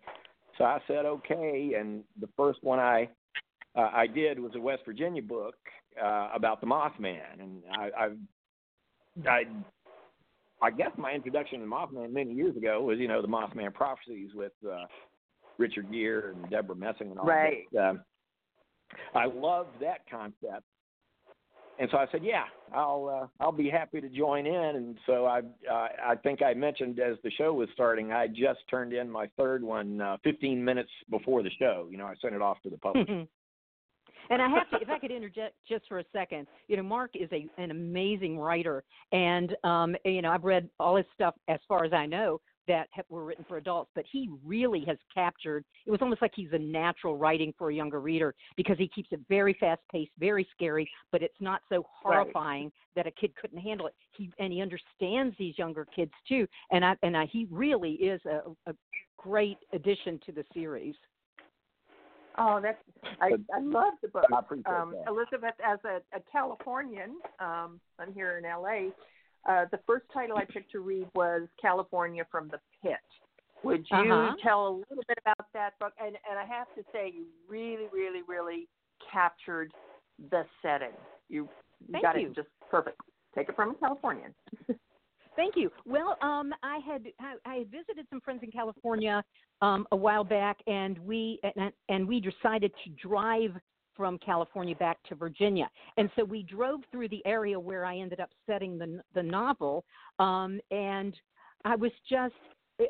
So 0.57 0.63
I 0.63 0.79
said 0.87 1.05
okay, 1.05 1.73
and 1.77 2.03
the 2.19 2.29
first 2.37 2.59
one 2.63 2.79
I 2.79 3.09
uh, 3.75 3.89
I 3.93 4.07
did 4.07 4.39
was 4.39 4.51
a 4.55 4.59
West 4.59 4.83
Virginia 4.85 5.21
book 5.21 5.55
uh, 6.01 6.29
about 6.33 6.61
the 6.61 6.67
Mothman, 6.67 7.39
and 7.39 7.63
I, 7.71 7.89
I've 7.97 8.17
I 9.27 9.43
I 10.61 10.71
guess 10.71 10.91
my 10.97 11.11
introduction 11.11 11.59
to 11.59 11.65
the 11.65 11.71
Mothman 11.71 12.11
many 12.13 12.33
years 12.33 12.55
ago 12.55 12.81
was 12.81 12.99
you 12.99 13.07
know 13.07 13.21
the 13.21 13.27
Mothman 13.27 13.73
prophecies 13.73 14.31
with 14.33 14.53
uh, 14.69 14.85
Richard 15.57 15.91
Gere 15.91 16.31
and 16.31 16.49
Debra 16.49 16.75
Messing 16.75 17.11
and 17.11 17.19
all 17.19 17.25
Right. 17.25 17.67
that. 17.71 17.89
Um, 17.89 18.01
I 19.15 19.25
loved 19.25 19.69
that 19.79 20.01
concept, 20.09 20.65
and 21.79 21.89
so 21.91 21.97
I 21.97 22.05
said, 22.11 22.23
yeah, 22.23 22.43
I'll 22.73 23.21
uh, 23.23 23.43
I'll 23.43 23.51
be 23.51 23.69
happy 23.69 24.01
to 24.01 24.09
join 24.09 24.45
in. 24.45 24.75
And 24.75 24.97
so 25.05 25.25
I 25.25 25.39
uh, 25.39 25.87
I 26.03 26.15
think 26.15 26.41
I 26.41 26.53
mentioned 26.53 26.99
as 26.99 27.17
the 27.23 27.31
show 27.31 27.53
was 27.53 27.69
starting, 27.73 28.11
I 28.11 28.27
just 28.27 28.59
turned 28.69 28.93
in 28.93 29.09
my 29.09 29.29
third 29.37 29.63
one 29.63 30.01
uh, 30.01 30.17
15 30.23 30.63
minutes 30.63 30.89
before 31.09 31.43
the 31.43 31.51
show. 31.59 31.87
You 31.89 31.97
know, 31.97 32.05
I 32.05 32.13
sent 32.21 32.35
it 32.35 32.41
off 32.41 32.61
to 32.63 32.69
the 32.69 32.77
public. 32.77 33.07
And 34.29 34.41
I 34.41 34.47
have 34.47 34.69
to, 34.69 34.77
if 34.81 34.89
I 34.89 34.97
could 34.97 35.11
interject 35.11 35.55
just 35.67 35.85
for 35.89 35.99
a 35.99 36.05
second, 36.13 36.47
you 36.69 36.77
know, 36.77 36.83
Mark 36.83 37.11
is 37.15 37.29
a 37.33 37.47
an 37.57 37.71
amazing 37.71 38.37
writer, 38.37 38.83
and 39.11 39.55
um, 39.65 39.95
you 40.05 40.21
know, 40.21 40.31
I've 40.31 40.45
read 40.45 40.69
all 40.79 40.95
his 40.95 41.05
stuff 41.13 41.35
as 41.49 41.59
far 41.67 41.83
as 41.83 41.91
I 41.91 42.05
know 42.05 42.39
that 42.67 42.87
have, 42.91 43.05
were 43.09 43.23
written 43.23 43.45
for 43.47 43.57
adults, 43.57 43.91
but 43.95 44.05
he 44.11 44.29
really 44.45 44.83
has 44.85 44.97
captured. 45.13 45.63
It 45.85 45.91
was 45.91 46.01
almost 46.01 46.21
like 46.21 46.31
he's 46.35 46.51
a 46.53 46.59
natural 46.59 47.17
writing 47.17 47.53
for 47.57 47.69
a 47.69 47.73
younger 47.73 47.99
reader 47.99 48.33
because 48.55 48.77
he 48.77 48.87
keeps 48.87 49.09
it 49.11 49.19
very 49.29 49.55
fast 49.59 49.81
paced, 49.91 50.11
very 50.19 50.47
scary, 50.53 50.89
but 51.11 51.21
it's 51.21 51.39
not 51.39 51.61
so 51.69 51.85
horrifying 52.01 52.65
right. 52.65 52.73
that 52.95 53.07
a 53.07 53.11
kid 53.11 53.35
couldn't 53.35 53.59
handle 53.59 53.87
it. 53.87 53.93
He 54.15 54.31
and 54.39 54.53
he 54.53 54.61
understands 54.61 55.35
these 55.37 55.57
younger 55.57 55.87
kids 55.95 56.11
too, 56.27 56.47
and 56.71 56.85
I 56.85 56.95
and 57.03 57.15
I, 57.17 57.25
he 57.25 57.47
really 57.49 57.93
is 57.93 58.21
a, 58.25 58.51
a 58.69 58.75
great 59.17 59.57
addition 59.73 60.19
to 60.25 60.31
the 60.31 60.43
series. 60.53 60.95
Oh, 62.37 62.59
that's 62.61 62.81
I, 63.19 63.31
I 63.53 63.59
love 63.59 63.93
the 64.01 64.07
book. 64.07 64.25
I 64.33 64.39
appreciate 64.39 64.67
um, 64.67 64.93
that. 64.93 65.09
Elizabeth, 65.09 65.55
as 65.65 65.79
a, 65.83 65.97
a 66.15 66.21
Californian, 66.31 67.17
um, 67.39 67.79
I'm 67.99 68.13
here 68.13 68.37
in 68.37 68.43
LA. 68.43 68.91
Uh, 69.47 69.65
the 69.71 69.79
first 69.87 70.05
title 70.13 70.37
I 70.37 70.45
picked 70.45 70.71
to 70.73 70.79
read 70.79 71.07
was 71.15 71.47
California 71.59 72.25
from 72.31 72.49
the 72.49 72.59
Pit. 72.83 72.97
Would 73.63 73.85
you 73.91 73.97
uh-huh. 73.97 74.35
tell 74.43 74.67
a 74.67 74.73
little 74.89 75.03
bit 75.07 75.17
about 75.21 75.47
that 75.53 75.77
book? 75.79 75.93
And 75.99 76.15
and 76.29 76.39
I 76.39 76.45
have 76.45 76.67
to 76.75 76.83
say, 76.91 77.11
you 77.13 77.25
really, 77.47 77.87
really, 77.91 78.21
really 78.27 78.67
captured 79.11 79.71
the 80.29 80.45
setting. 80.61 80.95
You, 81.29 81.47
you 81.87 81.91
Thank 81.91 82.03
got 82.03 82.19
you. 82.19 82.27
it 82.27 82.35
just 82.35 82.47
perfect. 82.69 82.99
Take 83.35 83.49
it 83.49 83.55
from 83.55 83.71
a 83.71 83.73
Californian. 83.75 84.33
Thank 85.35 85.55
you. 85.55 85.71
Well, 85.85 86.17
um, 86.21 86.53
I 86.61 86.79
had 86.85 87.03
I, 87.19 87.35
I 87.45 87.55
had 87.59 87.71
visited 87.71 88.05
some 88.09 88.19
friends 88.21 88.41
in 88.43 88.51
California 88.51 89.23
um, 89.61 89.87
a 89.91 89.95
while 89.95 90.23
back, 90.23 90.57
and 90.67 90.97
we 90.99 91.39
and, 91.43 91.71
and 91.89 92.07
we 92.07 92.19
decided 92.19 92.71
to 92.83 93.07
drive 93.07 93.51
from 93.95 94.17
California 94.19 94.75
back 94.75 94.97
to 95.09 95.15
Virginia, 95.15 95.69
and 95.97 96.09
so 96.15 96.23
we 96.23 96.43
drove 96.43 96.81
through 96.91 97.09
the 97.09 97.25
area 97.25 97.59
where 97.59 97.85
I 97.85 97.97
ended 97.97 98.19
up 98.19 98.29
setting 98.45 98.77
the 98.77 99.01
the 99.13 99.23
novel, 99.23 99.83
um, 100.19 100.59
and 100.71 101.15
I 101.65 101.75
was 101.75 101.91
just 102.09 102.33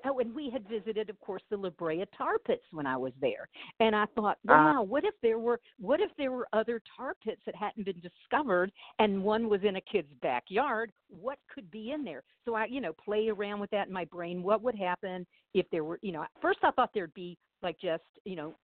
oh, 0.06 0.20
and 0.20 0.34
we 0.34 0.50
had 0.50 0.68
visited, 0.68 1.10
of 1.10 1.20
course, 1.20 1.42
the 1.50 1.58
La 1.58 1.70
Brea 1.70 2.06
tar 2.18 2.38
pits 2.40 2.64
when 2.72 2.86
I 2.86 2.98
was 2.98 3.14
there. 3.20 3.48
And 3.80 3.96
I 3.96 4.06
thought, 4.16 4.38
wow, 4.46 4.84
what 4.84 5.04
if 5.04 5.14
there 5.22 5.40
were 5.40 5.60
what 5.80 6.00
if 6.00 6.12
there 6.18 6.32
were 6.32 6.48
other 6.54 6.82
tar 6.96 7.16
pits 7.24 7.42
that 7.46 7.56
hadn't 7.56 7.86
been 7.86 8.02
discovered, 8.02 8.72
and 9.00 9.24
one 9.24 9.50
was 9.50 9.62
in 9.64 9.76
a 9.78 9.82
kid's 9.82 10.14
backyard? 10.22 10.92
What 11.10 11.40
could 11.54 11.70
be 11.72 11.92
in 11.92 12.04
there? 12.04 12.24
So 12.46 12.56
I, 12.56 12.66
you 12.66 12.82
know, 12.82 12.94
play 12.94 13.30
around 13.30 13.60
with 13.60 13.72
that 13.72 13.88
in 13.88 13.94
my 13.94 14.06
brain. 14.06 14.44
What 14.44 14.62
would 14.62 14.76
happen 14.76 15.26
if 15.54 15.66
there 15.72 15.84
were, 15.84 16.00
you 16.02 16.12
know, 16.12 16.26
first 16.42 16.60
I 16.64 16.72
thought 16.72 16.92
there'd 16.94 17.14
be 17.14 17.38
like 17.62 17.80
just, 17.80 18.04
you 18.26 18.36
know, 18.36 18.56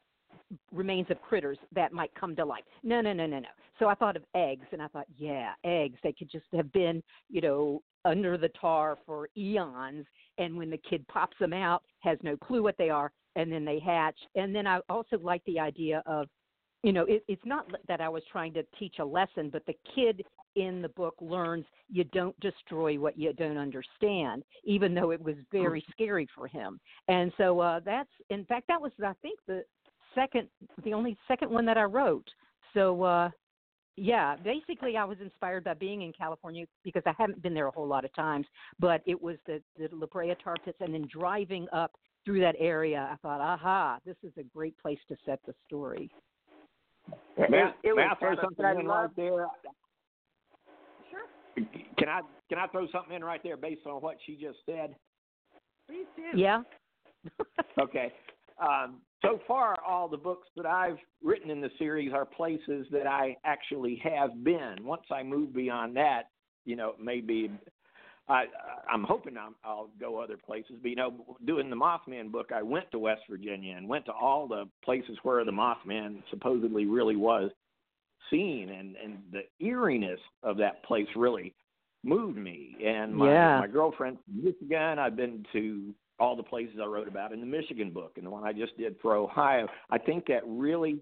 remains 0.71 1.07
of 1.09 1.21
critters 1.21 1.57
that 1.73 1.91
might 1.91 2.11
come 2.15 2.35
to 2.35 2.45
life. 2.45 2.63
No, 2.83 3.01
no, 3.01 3.13
no, 3.13 3.25
no, 3.25 3.39
no. 3.39 3.49
So 3.79 3.87
I 3.87 3.95
thought 3.95 4.15
of 4.15 4.23
eggs, 4.35 4.65
and 4.71 4.81
I 4.81 4.87
thought, 4.87 5.07
yeah, 5.17 5.51
eggs. 5.63 5.99
They 6.03 6.13
could 6.13 6.31
just 6.31 6.45
have 6.53 6.71
been, 6.71 7.03
you 7.29 7.41
know, 7.41 7.81
under 8.05 8.37
the 8.37 8.49
tar 8.49 8.97
for 9.05 9.29
eons, 9.37 10.05
and 10.37 10.57
when 10.57 10.69
the 10.69 10.77
kid 10.89 11.07
pops 11.07 11.37
them 11.39 11.53
out, 11.53 11.83
has 11.99 12.17
no 12.23 12.37
clue 12.37 12.63
what 12.63 12.77
they 12.77 12.89
are, 12.89 13.11
and 13.35 13.51
then 13.51 13.65
they 13.65 13.79
hatch. 13.79 14.17
And 14.35 14.55
then 14.55 14.65
I 14.65 14.79
also 14.89 15.19
like 15.19 15.43
the 15.45 15.59
idea 15.59 16.01
of, 16.05 16.27
you 16.83 16.93
know, 16.93 17.03
it, 17.05 17.23
it's 17.27 17.45
not 17.45 17.69
that 17.87 18.01
I 18.01 18.09
was 18.09 18.23
trying 18.31 18.53
to 18.53 18.63
teach 18.79 18.95
a 18.99 19.05
lesson, 19.05 19.49
but 19.51 19.65
the 19.65 19.75
kid 19.93 20.23
in 20.55 20.81
the 20.81 20.89
book 20.89 21.15
learns 21.21 21.65
you 21.89 22.03
don't 22.05 22.39
destroy 22.39 22.97
what 22.97 23.17
you 23.17 23.33
don't 23.33 23.57
understand, 23.57 24.43
even 24.63 24.93
though 24.93 25.11
it 25.11 25.21
was 25.21 25.35
very 25.51 25.83
scary 25.91 26.27
for 26.33 26.47
him. 26.47 26.79
And 27.07 27.31
so 27.37 27.59
uh, 27.59 27.79
that's, 27.83 28.09
in 28.29 28.45
fact, 28.45 28.67
that 28.69 28.81
was 28.81 28.91
I 29.03 29.13
think 29.21 29.39
the 29.47 29.63
second, 30.17 30.47
the 30.83 30.93
only 30.93 31.17
second 31.27 31.51
one 31.51 31.65
that 31.65 31.77
I 31.77 31.83
wrote. 31.83 32.27
So 32.73 33.03
uh, 33.03 33.29
yeah, 33.95 34.35
basically 34.43 34.97
I 34.97 35.03
was 35.03 35.17
inspired 35.21 35.63
by 35.63 35.73
being 35.73 36.01
in 36.01 36.13
California 36.13 36.65
because 36.83 37.03
I 37.05 37.13
haven't 37.17 37.41
been 37.41 37.53
there 37.53 37.67
a 37.67 37.71
whole 37.71 37.87
lot 37.87 38.05
of 38.05 38.13
times, 38.15 38.45
but 38.79 39.01
it 39.05 39.21
was 39.21 39.37
the 39.45 39.61
the 39.77 39.89
La 39.91 40.07
Brea 40.07 40.35
tar 40.43 40.55
pits 40.63 40.77
and 40.81 40.93
then 40.93 41.07
driving 41.11 41.67
up 41.73 41.91
through 42.25 42.41
that 42.41 42.55
area, 42.59 43.07
I 43.09 43.15
thought, 43.21 43.39
aha, 43.39 43.99
this 44.05 44.17
is 44.21 44.33
a 44.37 44.43
great 44.43 44.77
place 44.79 44.99
to 45.07 45.15
set 45.25 45.39
the 45.47 45.53
story. 45.65 46.11
May, 47.37 47.61
I- 47.61 47.73
it 47.83 47.95
may 47.95 48.03
was 48.03 48.17
I 48.17 48.19
throw 48.19 48.35
something 48.41 48.65
in 48.81 48.87
right 48.87 49.09
there? 49.15 49.47
Sure, 51.09 51.63
Can 51.97 52.09
I 52.09 52.21
can 52.49 52.57
I 52.59 52.67
throw 52.67 52.87
something 52.91 53.15
in 53.15 53.23
right 53.23 53.41
there 53.43 53.55
based 53.57 53.85
on 53.85 54.01
what 54.01 54.17
she 54.25 54.35
just 54.35 54.59
said? 54.65 54.95
please 55.87 56.05
do. 56.17 56.37
Yeah. 56.37 56.63
Okay. 57.79 58.11
Um, 58.59 59.01
so 59.23 59.39
far, 59.47 59.77
all 59.85 60.07
the 60.07 60.17
books 60.17 60.47
that 60.55 60.65
I've 60.65 60.97
written 61.23 61.49
in 61.49 61.61
the 61.61 61.71
series 61.79 62.13
are 62.13 62.25
places 62.25 62.85
that 62.91 63.07
I 63.07 63.35
actually 63.45 64.01
have 64.03 64.43
been. 64.43 64.75
Once 64.81 65.03
I 65.11 65.23
move 65.23 65.53
beyond 65.53 65.95
that, 65.97 66.29
you 66.65 66.75
know, 66.75 66.93
maybe 67.01 67.49
I, 68.29 68.45
I'm 68.91 69.03
hoping 69.03 69.37
I'm, 69.37 69.55
I'll 69.63 69.89
go 69.99 70.19
other 70.19 70.37
places. 70.37 70.75
But 70.81 70.89
you 70.89 70.95
know, 70.95 71.37
doing 71.45 71.69
the 71.69 71.75
Mothman 71.75 72.31
book, 72.31 72.51
I 72.53 72.61
went 72.61 72.91
to 72.91 72.99
West 72.99 73.21
Virginia 73.29 73.75
and 73.75 73.87
went 73.87 74.05
to 74.05 74.11
all 74.11 74.47
the 74.47 74.65
places 74.83 75.17
where 75.23 75.43
the 75.45 75.51
Mothman 75.51 76.21
supposedly 76.29 76.85
really 76.85 77.15
was 77.15 77.51
seen, 78.29 78.69
and 78.69 78.95
and 78.97 79.19
the 79.31 79.43
eeriness 79.65 80.19
of 80.43 80.57
that 80.57 80.83
place 80.83 81.07
really 81.15 81.53
moved 82.03 82.37
me. 82.37 82.75
And 82.85 83.15
my 83.15 83.31
Yeah. 83.31 83.59
my 83.59 83.67
girlfriend 83.67 84.17
from 84.25 84.43
Michigan, 84.43 84.99
I've 84.99 85.15
been 85.15 85.45
to 85.53 85.93
all 86.19 86.35
the 86.35 86.43
places 86.43 86.75
I 86.81 86.85
wrote 86.85 87.07
about 87.07 87.31
in 87.31 87.39
the 87.39 87.45
Michigan 87.45 87.91
book 87.91 88.13
and 88.17 88.25
the 88.25 88.29
one 88.29 88.43
I 88.43 88.53
just 88.53 88.77
did 88.77 88.95
for 89.01 89.15
Ohio. 89.15 89.67
I 89.89 89.97
think 89.97 90.25
that 90.27 90.41
really 90.45 90.99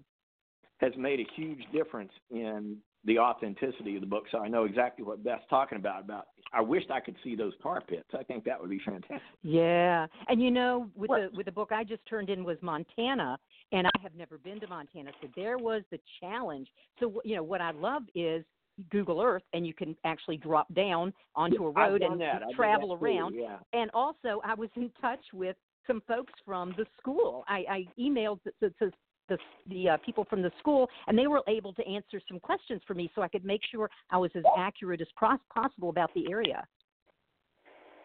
has 0.78 0.92
made 0.98 1.20
a 1.20 1.26
huge 1.34 1.60
difference 1.72 2.12
in 2.30 2.76
the 3.04 3.18
authenticity 3.18 3.94
of 3.94 4.00
the 4.00 4.06
book. 4.06 4.24
So 4.30 4.38
I 4.38 4.48
know 4.48 4.64
exactly 4.64 5.04
what 5.04 5.22
Beth's 5.24 5.44
talking 5.48 5.78
about. 5.78 6.02
About 6.02 6.26
I 6.52 6.60
wished 6.60 6.90
I 6.90 7.00
could 7.00 7.16
see 7.22 7.34
those 7.36 7.52
tar 7.62 7.80
pits. 7.80 8.08
I 8.18 8.22
think 8.24 8.44
that 8.44 8.60
would 8.60 8.68
be 8.70 8.80
fantastic. 8.84 9.20
Yeah, 9.42 10.06
and 10.28 10.42
you 10.42 10.50
know, 10.50 10.90
with 10.96 11.08
What- 11.08 11.30
the 11.30 11.36
with 11.36 11.46
the 11.46 11.52
book 11.52 11.70
I 11.72 11.84
just 11.84 12.04
turned 12.06 12.30
in 12.30 12.44
was 12.44 12.60
Montana, 12.62 13.38
and 13.72 13.86
I 13.86 13.90
have 14.00 14.14
never 14.16 14.38
been 14.38 14.60
to 14.60 14.66
Montana, 14.66 15.12
so 15.22 15.28
there 15.36 15.56
was 15.56 15.82
the 15.90 16.00
challenge. 16.20 16.68
So 16.98 17.20
you 17.24 17.36
know, 17.36 17.42
what 17.42 17.60
I 17.60 17.70
love 17.70 18.02
is 18.14 18.44
Google 18.90 19.20
Earth, 19.22 19.42
and 19.52 19.66
you 19.66 19.74
can 19.74 19.96
actually 20.04 20.36
drop 20.36 20.72
down 20.74 21.12
onto 21.34 21.64
a 21.66 21.70
I've 21.70 21.92
road 21.92 22.02
and 22.02 22.20
that. 22.20 22.42
Travel 22.54 22.90
that 22.90 22.98
too, 22.98 23.04
around. 23.04 23.34
Yeah. 23.34 23.58
And 23.72 23.90
also, 23.94 24.40
I 24.44 24.54
was 24.54 24.68
in 24.76 24.90
touch 25.00 25.24
with 25.32 25.56
some 25.86 26.02
folks 26.06 26.32
from 26.44 26.74
the 26.76 26.86
school. 26.98 27.44
I, 27.48 27.64
I 27.70 27.84
emailed 27.98 28.40
the, 28.44 28.52
the, 28.60 28.72
the 28.80 28.92
the, 29.28 29.38
the 29.68 29.88
uh, 29.88 29.96
people 30.06 30.24
from 30.30 30.40
the 30.40 30.52
school, 30.60 30.88
and 31.08 31.18
they 31.18 31.26
were 31.26 31.42
able 31.48 31.72
to 31.72 31.84
answer 31.84 32.20
some 32.28 32.38
questions 32.38 32.80
for 32.86 32.94
me, 32.94 33.10
so 33.12 33.22
I 33.22 33.28
could 33.28 33.44
make 33.44 33.60
sure 33.72 33.90
I 34.10 34.18
was 34.18 34.30
as 34.36 34.44
accurate 34.56 35.00
as 35.00 35.08
pros- 35.16 35.40
possible 35.52 35.90
about 35.90 36.14
the 36.14 36.30
area. 36.30 36.64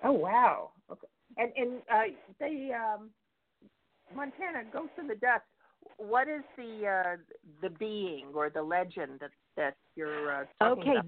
Oh 0.04 0.14
wow. 0.14 0.72
Okay. 0.92 1.08
And 1.38 1.52
and 1.56 1.82
uh, 1.94 2.16
the 2.40 2.72
um, 2.74 3.10
Montana 4.16 4.64
Ghost 4.72 4.94
in 5.00 5.08
the 5.08 5.16
Dust. 5.16 5.44
What 5.98 6.28
is 6.28 6.42
the 6.58 6.88
uh, 6.88 7.18
the 7.62 7.70
being 7.70 8.26
or 8.34 8.50
the 8.50 8.62
legend 8.62 9.20
that 9.20 9.32
that 9.58 9.76
you're 9.96 10.42
uh, 10.42 10.46
Okay. 10.64 10.92
about? 10.92 11.06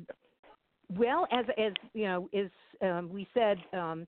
Well, 0.97 1.27
as 1.31 1.45
as 1.57 1.73
you 1.93 2.05
know, 2.05 2.29
is 2.33 2.51
um, 2.81 3.09
we 3.11 3.27
said 3.33 3.57
um, 3.73 4.07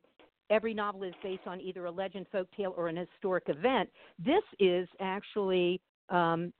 every 0.49 0.73
novel 0.73 1.03
is 1.03 1.13
based 1.23 1.47
on 1.47 1.59
either 1.61 1.85
a 1.85 1.91
legend, 1.91 2.27
folk 2.31 2.47
tale, 2.55 2.73
or 2.77 2.87
an 2.87 2.97
historic 2.97 3.45
event. 3.47 3.89
This 4.23 4.43
is 4.59 4.87
actually 4.99 5.81
um, 6.09 6.53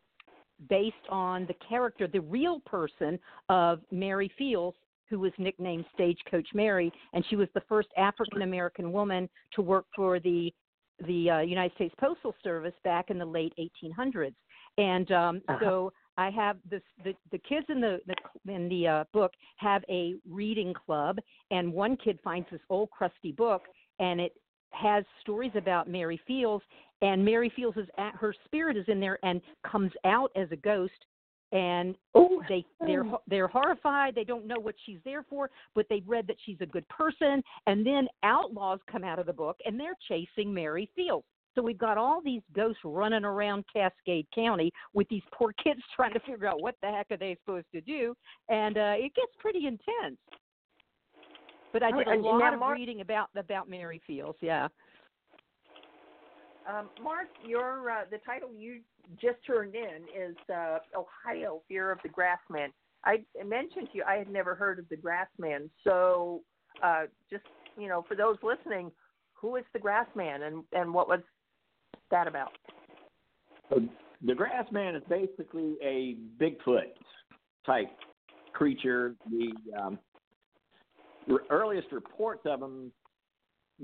based 0.70 0.96
on 1.10 1.46
the 1.48 1.56
character, 1.68 2.08
the 2.08 2.22
real 2.22 2.62
person 2.62 3.20
of 3.50 3.82
Mary 3.92 4.32
Fields, 4.38 4.78
who 5.10 5.20
was 5.20 5.32
nicknamed 5.38 5.86
Stagecoach 5.94 6.48
Mary, 6.54 6.92
and 7.14 7.24
she 7.30 7.36
was 7.36 7.48
the 7.54 7.62
first 7.68 7.90
African 7.98 8.42
American 8.42 8.92
woman 8.92 9.30
to 9.54 9.62
work 9.62 9.86
for 9.96 10.20
the 10.20 10.52
the 11.06 11.30
uh, 11.30 11.40
United 11.40 11.76
States 11.76 11.94
Postal 12.00 12.34
Service 12.42 12.74
back 12.86 13.10
in 13.10 13.20
the 13.20 13.26
late 13.26 13.54
1800s. 13.60 14.34
And 14.78 15.12
um, 15.12 15.42
Uh-huh. 15.50 15.60
so 15.60 15.94
I 16.18 16.30
have 16.30 16.58
this 16.70 16.82
the 17.04 17.14
the 17.32 17.38
kids 17.40 17.66
in 17.70 17.82
the, 17.82 18.00
the 18.08 18.54
in 18.54 18.70
the 18.70 18.88
uh, 18.88 19.04
book 19.14 19.34
have 19.58 19.84
a 19.90 20.16
reading 20.30 20.74
club, 20.74 21.18
and 21.52 21.72
one 21.72 21.98
kid 21.98 22.20
finds 22.24 22.48
this 22.52 22.62
old 22.70 22.90
crusty 22.92 23.32
book, 23.32 23.64
and 24.00 24.20
it 24.20 24.34
has 24.72 25.04
stories 25.22 25.52
about 25.56 25.90
Mary 25.90 26.20
Fields, 26.28 26.64
and 27.02 27.24
Mary 27.24 27.52
Fields 27.56 27.78
is 27.78 27.88
at 27.98 28.16
her 28.16 28.34
spirit 28.46 28.78
is 28.78 28.86
in 28.88 29.00
there 29.00 29.20
and 29.24 29.42
comes 29.70 29.92
out 30.06 30.32
as 30.36 30.48
a 30.52 30.58
ghost, 30.58 30.94
and 31.52 31.96
Oh, 32.14 32.42
they 32.48 32.66
they're 32.80 33.06
they're 33.28 33.48
horrified. 33.48 34.16
They 34.16 34.24
don't 34.24 34.48
know 34.48 34.60
what 34.60 34.76
she's 34.86 35.00
there 35.04 35.24
for, 35.30 35.50
but 35.74 35.86
they've 35.90 36.08
read 36.08 36.28
that 36.28 36.38
she's 36.46 36.62
a 36.62 36.66
good 36.66 36.88
person. 36.88 37.44
And 37.68 37.86
then 37.86 38.08
outlaws 38.24 38.80
come 38.90 39.04
out 39.04 39.20
of 39.20 39.26
the 39.26 39.34
book, 39.34 39.58
and 39.66 39.80
they're 39.80 39.98
chasing 40.08 40.54
Mary 40.54 40.90
Fields. 40.96 41.26
So 41.56 41.62
we've 41.62 41.78
got 41.78 41.98
all 41.98 42.22
these 42.22 42.42
ghosts 42.54 42.82
running 42.84 43.24
around 43.24 43.64
Cascade 43.72 44.28
County 44.36 44.72
with 44.94 45.08
these 45.10 45.24
poor 45.34 45.54
kids 45.64 45.82
trying 45.96 46.14
to 46.14 46.20
figure 46.20 46.48
out 46.48 46.62
what 46.62 46.76
the 46.82 46.90
heck 46.90 47.08
are 47.12 47.18
they 47.18 47.38
supposed 47.44 47.68
to 47.74 47.82
do, 47.82 48.14
and 48.50 48.78
uh, 48.78 48.94
it 48.98 49.14
gets 49.16 49.32
pretty 49.40 49.66
intense. 49.66 50.18
But 51.74 51.84
I 51.84 51.92
did 51.92 52.08
a 52.08 52.16
lot 52.16 52.54
of 52.54 52.62
reading 52.72 53.02
about 53.02 53.30
about 53.36 53.70
Mary 53.70 54.02
Fields. 54.06 54.38
Yeah. 54.42 54.68
Um, 56.68 56.90
Mark, 57.04 57.28
your 57.46 57.92
uh, 57.92 58.04
the 58.10 58.18
title 58.26 58.50
you 58.58 58.80
just 59.22 59.38
turned 59.46 59.76
in 59.76 60.04
is 60.18 60.36
uh, 60.54 60.80
Ohio 60.96 61.62
Fear 61.68 61.92
of 61.92 62.00
the 62.02 62.10
Grassman. 62.10 62.70
I 63.04 63.24
mentioned 63.46 63.90
to 63.92 63.98
you 63.98 64.04
I 64.08 64.16
had 64.16 64.30
never 64.30 64.56
heard 64.56 64.80
of 64.80 64.86
the 64.90 64.96
Grassman, 64.96 65.70
so 65.84 66.42
uh, 66.82 67.04
just 67.30 67.44
you 67.78 67.88
know, 67.88 68.04
for 68.08 68.16
those 68.16 68.38
listening, 68.42 68.92
who 69.34 69.58
is 69.58 69.66
the 69.74 69.80
Grassman 69.80 70.48
and 70.48 70.64
and 70.72 70.94
what 70.94 71.08
was 71.08 71.20
that 72.12 72.28
about? 72.28 72.52
The 73.70 74.34
Grassman 74.34 74.96
is 74.96 75.04
basically 75.10 75.76
a 75.84 76.16
Bigfoot 76.42 76.94
type 77.66 77.90
creature. 78.54 79.16
The 79.30 79.52
um, 79.80 80.00
r- 81.30 81.42
earliest 81.50 81.92
reports 81.92 82.42
of 82.46 82.60
them 82.60 82.92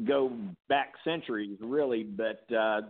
go 0.08 0.32
back 0.70 0.94
centuries, 1.04 1.58
really, 1.62 2.04
but 2.04 2.44
uh, 2.56 2.82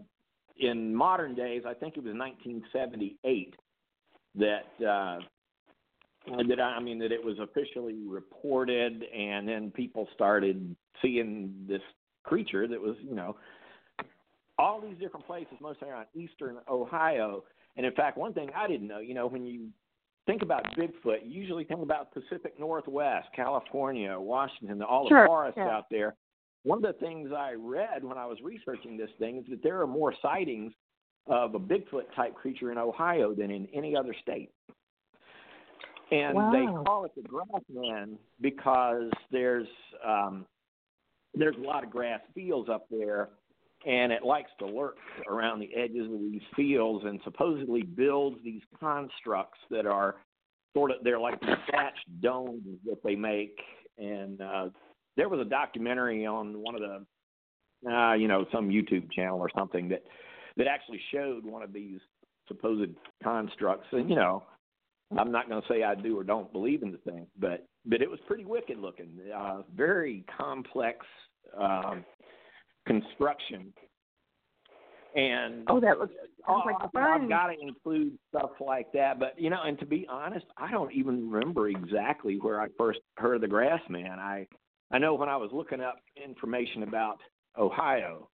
in 0.59 0.93
modern 0.93 1.33
days, 1.33 1.63
I 1.67 1.73
think 1.73 1.97
it 1.97 2.03
was 2.03 2.13
1978 2.13 3.55
that 4.35 4.85
uh, 4.85 5.19
that 6.47 6.61
I 6.61 6.79
mean 6.79 6.99
that 6.99 7.11
it 7.11 7.23
was 7.23 7.37
officially 7.39 8.03
reported, 8.07 9.03
and 9.03 9.47
then 9.47 9.71
people 9.71 10.07
started 10.13 10.75
seeing 11.01 11.53
this 11.67 11.81
creature 12.23 12.67
that 12.67 12.79
was, 12.79 12.95
you 13.01 13.15
know, 13.15 13.35
all 14.57 14.81
these 14.81 14.97
different 14.99 15.25
places, 15.25 15.53
mostly 15.59 15.89
around 15.89 16.07
eastern 16.13 16.57
Ohio. 16.69 17.43
And 17.77 17.85
in 17.85 17.93
fact, 17.93 18.17
one 18.17 18.33
thing 18.33 18.49
I 18.55 18.67
didn't 18.67 18.87
know, 18.87 18.99
you 18.99 19.13
know, 19.13 19.27
when 19.27 19.45
you 19.45 19.67
think 20.27 20.41
about 20.41 20.65
Bigfoot, 20.77 21.23
you 21.23 21.41
usually 21.41 21.63
think 21.63 21.81
about 21.81 22.13
Pacific 22.13 22.59
Northwest, 22.59 23.27
California, 23.35 24.17
Washington, 24.19 24.81
all 24.81 25.05
the 25.05 25.09
Sure, 25.09 25.25
forests 25.25 25.57
yeah. 25.57 25.69
out 25.69 25.85
there. 25.89 26.15
One 26.63 26.77
of 26.77 26.83
the 26.83 26.99
things 26.99 27.31
I 27.35 27.53
read 27.53 28.03
when 28.03 28.17
I 28.17 28.25
was 28.27 28.37
researching 28.43 28.97
this 28.97 29.09
thing 29.17 29.37
is 29.37 29.45
that 29.49 29.63
there 29.63 29.81
are 29.81 29.87
more 29.87 30.13
sightings 30.21 30.73
of 31.27 31.55
a 31.55 31.59
Bigfoot 31.59 32.13
type 32.15 32.35
creature 32.35 32.71
in 32.71 32.77
Ohio 32.77 33.33
than 33.33 33.49
in 33.51 33.67
any 33.73 33.95
other 33.95 34.15
state. 34.21 34.51
And 36.11 36.37
they 36.53 36.65
call 36.85 37.05
it 37.05 37.11
the 37.15 37.21
grassman 37.21 38.17
because 38.41 39.09
there's 39.31 39.67
um, 40.05 40.45
there's 41.33 41.55
a 41.55 41.61
lot 41.61 41.85
of 41.85 41.89
grass 41.89 42.19
fields 42.35 42.69
up 42.69 42.85
there, 42.91 43.29
and 43.85 44.11
it 44.11 44.23
likes 44.23 44.51
to 44.59 44.65
lurk 44.65 44.97
around 45.27 45.59
the 45.59 45.69
edges 45.75 46.05
of 46.05 46.19
these 46.19 46.41
fields 46.55 47.05
and 47.05 47.19
supposedly 47.23 47.81
builds 47.81 48.37
these 48.43 48.61
constructs 48.79 49.59
that 49.69 49.85
are 49.85 50.15
sort 50.75 50.91
of 50.91 50.97
they're 51.03 51.19
like 51.19 51.39
these 51.41 51.55
thatched 51.71 52.21
domes 52.21 52.63
that 52.85 53.03
they 53.03 53.15
make. 53.15 53.57
And 53.97 54.41
uh, 54.41 54.69
there 55.17 55.29
was 55.29 55.39
a 55.39 55.49
documentary 55.49 56.25
on 56.25 56.61
one 56.61 56.75
of 56.75 56.81
the 56.81 57.91
uh, 57.91 58.13
you 58.13 58.27
know 58.27 58.45
some 58.51 58.69
YouTube 58.69 59.11
channel 59.11 59.39
or 59.39 59.49
something 59.57 59.89
that 59.89 60.03
that 60.57 60.67
actually 60.67 61.01
showed 61.11 61.43
one 61.43 61.63
of 61.63 61.73
these 61.73 61.99
supposed 62.47 62.91
constructs. 63.23 63.87
And 63.91 64.09
you 64.09 64.15
know, 64.15 64.43
I'm 65.17 65.31
not 65.31 65.49
going 65.49 65.61
to 65.61 65.67
say 65.67 65.83
I 65.83 65.95
do 65.95 66.17
or 66.17 66.23
don't 66.23 66.51
believe 66.51 66.83
in 66.83 66.91
the 66.91 66.97
thing, 66.99 67.25
but 67.39 67.65
but 67.85 68.01
it 68.01 68.09
was 68.09 68.19
pretty 68.27 68.45
wicked 68.45 68.77
looking. 68.77 69.09
Uh, 69.35 69.61
very 69.75 70.23
complex 70.37 71.05
um, 71.59 72.05
construction. 72.99 73.73
And 75.15 75.63
Oh, 75.67 75.79
that 75.81 75.99
looks 75.99 76.13
Oh, 76.47 76.61
like 76.65 76.75
I- 76.79 76.87
fun. 76.87 77.21
I've 77.23 77.29
got 77.29 77.47
to 77.47 77.59
include 77.61 78.17
stuff 78.29 78.51
like 78.61 78.91
that, 78.93 79.19
but 79.19 79.37
you 79.39 79.49
know, 79.49 79.61
and 79.63 79.77
to 79.79 79.85
be 79.85 80.07
honest, 80.07 80.45
I 80.57 80.71
don't 80.71 80.91
even 80.93 81.29
remember 81.29 81.67
exactly 81.69 82.37
where 82.39 82.61
I 82.61 82.67
first 82.77 82.99
heard 83.17 83.35
of 83.35 83.41
the 83.41 83.47
Grass 83.47 83.81
Man. 83.89 84.19
I 84.19 84.47
I 84.89 84.97
know 84.97 85.13
when 85.15 85.29
I 85.29 85.37
was 85.37 85.51
looking 85.53 85.81
up 85.81 85.99
information 86.21 86.83
about 86.83 87.19
Ohio, 87.57 88.29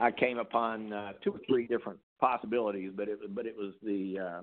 I 0.00 0.10
came 0.10 0.38
upon 0.38 0.92
uh, 0.92 1.12
two 1.22 1.32
or 1.32 1.40
three 1.48 1.66
different 1.66 1.98
possibilities, 2.20 2.92
but 2.94 3.08
it 3.08 3.18
was 3.20 3.28
but 3.32 3.44
it 3.46 3.54
was 3.56 3.74
the 3.82 4.18
uh, 4.18 4.42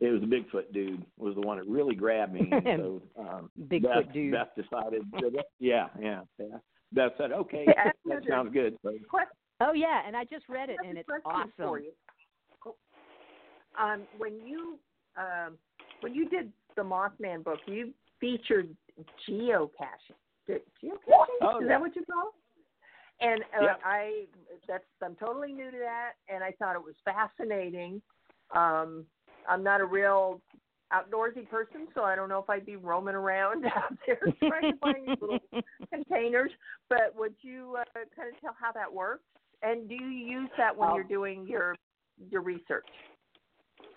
it 0.00 0.10
was 0.10 0.20
the 0.20 0.26
Bigfoot 0.28 0.72
dude 0.72 1.04
was 1.18 1.34
the 1.34 1.40
one 1.40 1.58
that 1.58 1.66
really 1.66 1.94
grabbed 1.96 2.32
me. 2.34 2.48
And 2.52 2.80
so 2.80 3.02
um, 3.18 3.50
Bigfoot 3.68 4.04
Beth, 4.06 4.12
dude. 4.14 4.32
Beth 4.32 4.48
decided, 4.56 5.02
yeah, 5.58 5.88
yeah, 6.00 6.20
yeah. 6.38 6.56
Beth 6.92 7.12
said, 7.18 7.32
okay, 7.32 7.64
Yeah, 7.66 7.84
that 7.84 7.96
that's 8.06 8.26
sounds 8.28 8.52
good. 8.52 8.76
So 8.82 8.92
Oh 9.60 9.72
yeah, 9.74 10.02
and 10.06 10.16
I 10.16 10.24
just 10.24 10.48
read 10.48 10.70
it, 10.70 10.78
and 10.84 10.98
it's 10.98 11.08
awesome. 11.24 11.50
For 11.56 11.78
you. 11.78 11.92
Um, 13.80 14.06
when 14.16 14.40
you 14.44 14.78
um, 15.16 15.56
when 16.00 16.14
you 16.14 16.28
did 16.28 16.52
the 16.76 16.82
Mothman 16.82 17.44
book, 17.44 17.60
you 17.66 17.92
featured 18.20 18.74
geocaching. 19.28 20.16
Did- 20.46 20.62
Geocaching? 20.82 21.38
Oh, 21.42 21.58
Is 21.58 21.62
yeah. 21.62 21.68
that 21.68 21.80
what 21.80 21.94
you 21.94 22.04
call? 22.04 22.32
it? 23.20 23.24
And 23.24 23.42
uh, 23.56 23.64
Yep. 23.66 23.80
I 23.84 24.24
that's 24.66 24.84
I'm 25.02 25.14
totally 25.14 25.52
new 25.52 25.70
to 25.70 25.78
that, 25.78 26.12
and 26.28 26.42
I 26.42 26.52
thought 26.58 26.74
it 26.74 26.82
was 26.82 26.96
fascinating. 27.04 28.02
Um, 28.54 29.04
I'm 29.48 29.62
not 29.62 29.80
a 29.80 29.84
real 29.84 30.40
outdoorsy 30.92 31.48
person, 31.48 31.88
so 31.94 32.02
I 32.04 32.14
don't 32.16 32.28
know 32.28 32.38
if 32.38 32.48
I'd 32.50 32.66
be 32.66 32.76
roaming 32.76 33.14
around 33.14 33.64
out 33.76 33.94
there 34.06 34.18
trying 34.48 34.72
to 34.72 34.78
find 34.78 34.96
these 35.08 35.16
little 35.20 35.38
containers. 35.92 36.50
But 36.88 37.14
would 37.16 37.34
you 37.42 37.76
uh, 37.80 37.84
kind 38.14 38.32
of 38.34 38.40
tell 38.40 38.56
how 38.60 38.72
that 38.72 38.92
works? 38.92 39.24
And 39.62 39.88
do 39.88 39.94
you 39.94 40.08
use 40.08 40.50
that 40.58 40.76
when 40.76 40.88
Um, 40.90 40.94
you're 40.96 41.04
doing 41.04 41.46
your 41.46 41.74
your 42.30 42.42
research? 42.42 42.86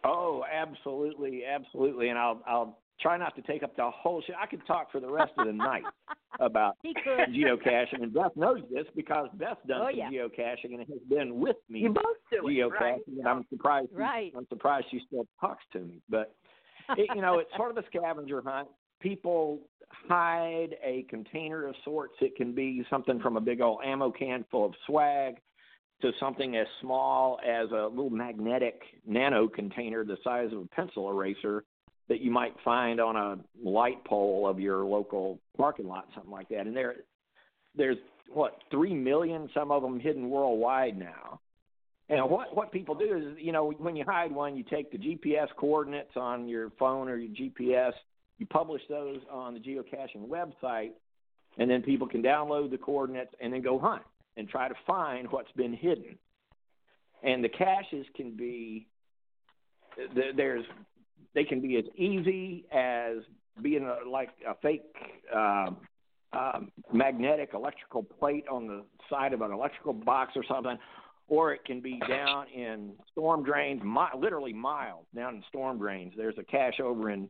Oh, 0.03 0.43
absolutely, 0.51 1.43
absolutely. 1.45 2.10
And 2.10 2.17
I'll 2.19 2.41
I'll 2.47 2.79
try 3.01 3.17
not 3.17 3.36
to 3.36 3.41
take 3.41 3.63
up 3.63 3.75
the 3.75 3.89
whole 3.91 4.21
show. 4.21 4.34
I 4.39 4.45
could 4.45 4.65
talk 4.65 4.91
for 4.91 4.99
the 5.01 5.10
rest 5.12 5.34
of 5.38 5.47
the 5.47 5.53
night 5.53 5.84
about 6.39 6.75
geocaching, 6.86 8.01
and 8.03 8.13
Beth 8.13 8.31
knows 8.36 8.62
this 8.71 8.86
because 8.95 9.27
Beth 9.34 9.58
does 9.67 9.81
Oh, 9.81 9.88
some 9.89 9.97
yeah. 9.97 10.10
geocaching 10.10 10.73
and 10.75 10.79
has 10.79 10.99
been 11.10 11.39
with 11.39 11.58
me 11.69 11.79
You 11.79 11.89
both 11.89 12.03
do 12.31 12.47
it, 12.47 12.51
geocaching. 12.51 12.71
right? 12.79 13.01
And 13.17 13.27
I'm 13.27 13.45
surprised. 13.49 13.89
she- 13.89 13.95
Right. 13.97 14.31
I'm 14.38 14.47
surprised 14.47 14.88
she 14.91 15.01
still 15.08 15.27
talks 15.41 15.63
to 15.73 15.79
me, 15.79 16.01
but 16.10 16.36
it, 16.89 17.09
you 17.15 17.21
know, 17.21 17.39
it's 17.39 17.49
sort 17.55 17.71
of 17.71 17.77
a 17.77 17.83
scavenger 17.87 18.41
hunt. 18.45 18.67
People 19.01 19.59
hide 20.07 20.75
a 20.83 21.05
container 21.09 21.67
of 21.67 21.75
sorts. 21.83 22.13
It 22.21 22.35
can 22.35 22.53
be 22.53 22.85
something 22.89 23.19
from 23.19 23.37
a 23.37 23.41
big 23.41 23.61
old 23.61 23.79
ammo 23.85 24.11
can 24.11 24.45
full 24.49 24.65
of 24.65 24.73
swag 24.87 25.35
to 26.01 26.11
something 26.19 26.55
as 26.55 26.67
small 26.81 27.39
as 27.45 27.69
a 27.71 27.87
little 27.87 28.09
magnetic 28.09 28.81
nano 29.07 29.47
container 29.47 30.03
the 30.03 30.17
size 30.23 30.51
of 30.51 30.59
a 30.59 30.67
pencil 30.67 31.09
eraser 31.09 31.63
that 32.07 32.21
you 32.21 32.29
might 32.29 32.53
find 32.63 32.99
on 32.99 33.15
a 33.15 33.37
light 33.63 34.03
pole 34.05 34.47
of 34.47 34.59
your 34.59 34.85
local 34.85 35.39
parking 35.57 35.87
lot, 35.87 36.07
something 36.13 36.31
like 36.31 36.49
that. 36.49 36.67
And 36.67 36.75
there, 36.75 36.95
there's 37.75 37.97
what 38.31 38.59
three 38.69 38.93
million, 38.93 39.49
some 39.53 39.71
of 39.71 39.81
them 39.81 39.99
hidden 39.99 40.29
worldwide 40.29 40.97
now. 40.97 41.39
And 42.09 42.29
what 42.29 42.55
what 42.55 42.71
people 42.71 42.93
do 42.93 43.17
is, 43.17 43.37
you 43.39 43.51
know, 43.51 43.71
when 43.71 43.95
you 43.95 44.03
hide 44.05 44.31
one, 44.31 44.55
you 44.55 44.63
take 44.63 44.91
the 44.91 44.97
GPS 44.97 45.47
coordinates 45.57 46.15
on 46.15 46.47
your 46.47 46.69
phone 46.77 47.09
or 47.09 47.17
your 47.17 47.33
GPS, 47.35 47.93
you 48.37 48.45
publish 48.45 48.81
those 48.89 49.19
on 49.31 49.55
the 49.55 49.59
geocaching 49.59 50.27
website, 50.27 50.91
and 51.57 51.69
then 51.69 51.81
people 51.81 52.07
can 52.07 52.21
download 52.21 52.69
the 52.69 52.77
coordinates 52.77 53.33
and 53.41 53.51
then 53.53 53.61
go 53.61 53.79
hunt 53.79 54.03
and 54.37 54.47
try 54.47 54.67
to 54.67 54.75
find 54.85 55.31
what's 55.31 55.51
been 55.53 55.73
hidden. 55.73 56.17
And 57.23 57.43
the 57.43 57.49
caches 57.49 58.05
can 58.15 58.35
be 58.35 58.87
there's 60.35 60.65
they 61.33 61.43
can 61.43 61.59
be 61.59 61.77
as 61.77 61.85
easy 61.97 62.65
as 62.71 63.17
being 63.61 63.83
a, 63.83 64.07
like 64.07 64.29
a 64.47 64.53
fake 64.61 64.83
um, 65.33 65.77
um, 66.33 66.71
magnetic 66.93 67.51
electrical 67.53 68.03
plate 68.03 68.45
on 68.51 68.67
the 68.67 68.83
side 69.09 69.33
of 69.33 69.41
an 69.41 69.51
electrical 69.51 69.93
box 69.93 70.33
or 70.35 70.43
something, 70.47 70.77
or 71.27 71.53
it 71.53 71.63
can 71.65 71.81
be 71.81 71.99
down 72.07 72.47
in 72.49 72.93
storm 73.11 73.43
drains, 73.43 73.81
mi- 73.83 74.19
literally 74.19 74.53
miles 74.53 75.05
down 75.15 75.35
in 75.35 75.43
storm 75.47 75.77
drains. 75.77 76.13
There's 76.15 76.38
a 76.38 76.43
cache 76.43 76.79
over 76.79 77.09
in 77.09 77.29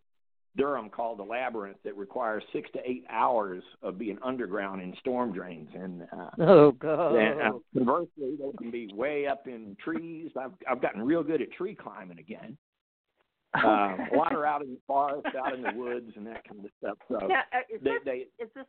Durham 0.57 0.89
called 0.89 1.19
the 1.19 1.23
Labyrinth 1.23 1.77
that 1.83 1.97
requires 1.97 2.43
six 2.53 2.69
to 2.73 2.79
eight 2.89 3.05
hours 3.09 3.63
of 3.81 3.97
being 3.97 4.17
underground 4.23 4.81
in 4.81 4.93
storm 4.99 5.33
drains, 5.33 5.69
and 5.73 6.03
uh, 6.13 6.29
Oh 6.39 6.71
God. 6.71 7.15
and 7.15 7.41
uh, 7.41 7.51
conversely, 7.73 8.37
they 8.39 8.57
can 8.57 8.71
be 8.71 8.89
way 8.93 9.27
up 9.27 9.47
in 9.47 9.75
trees. 9.83 10.31
I've 10.39 10.53
I've 10.69 10.81
gotten 10.81 11.01
real 11.01 11.23
good 11.23 11.41
at 11.41 11.51
tree 11.51 11.75
climbing 11.75 12.19
again. 12.19 12.57
Um, 13.53 14.07
a 14.11 14.15
lot 14.17 14.33
are 14.33 14.45
out 14.45 14.61
in 14.61 14.71
the 14.71 14.79
forest, 14.85 15.27
out 15.37 15.53
in 15.53 15.61
the 15.61 15.71
woods, 15.73 16.11
and 16.17 16.27
that 16.27 16.45
kind 16.47 16.63
of 16.63 16.71
stuff. 16.77 16.97
So 17.07 17.27
Now, 17.27 17.39
uh, 17.53 17.59
is, 17.73 17.81
they, 17.81 17.91
this, 17.91 17.99
they 18.05 18.43
is 18.43 18.49
this 18.53 18.65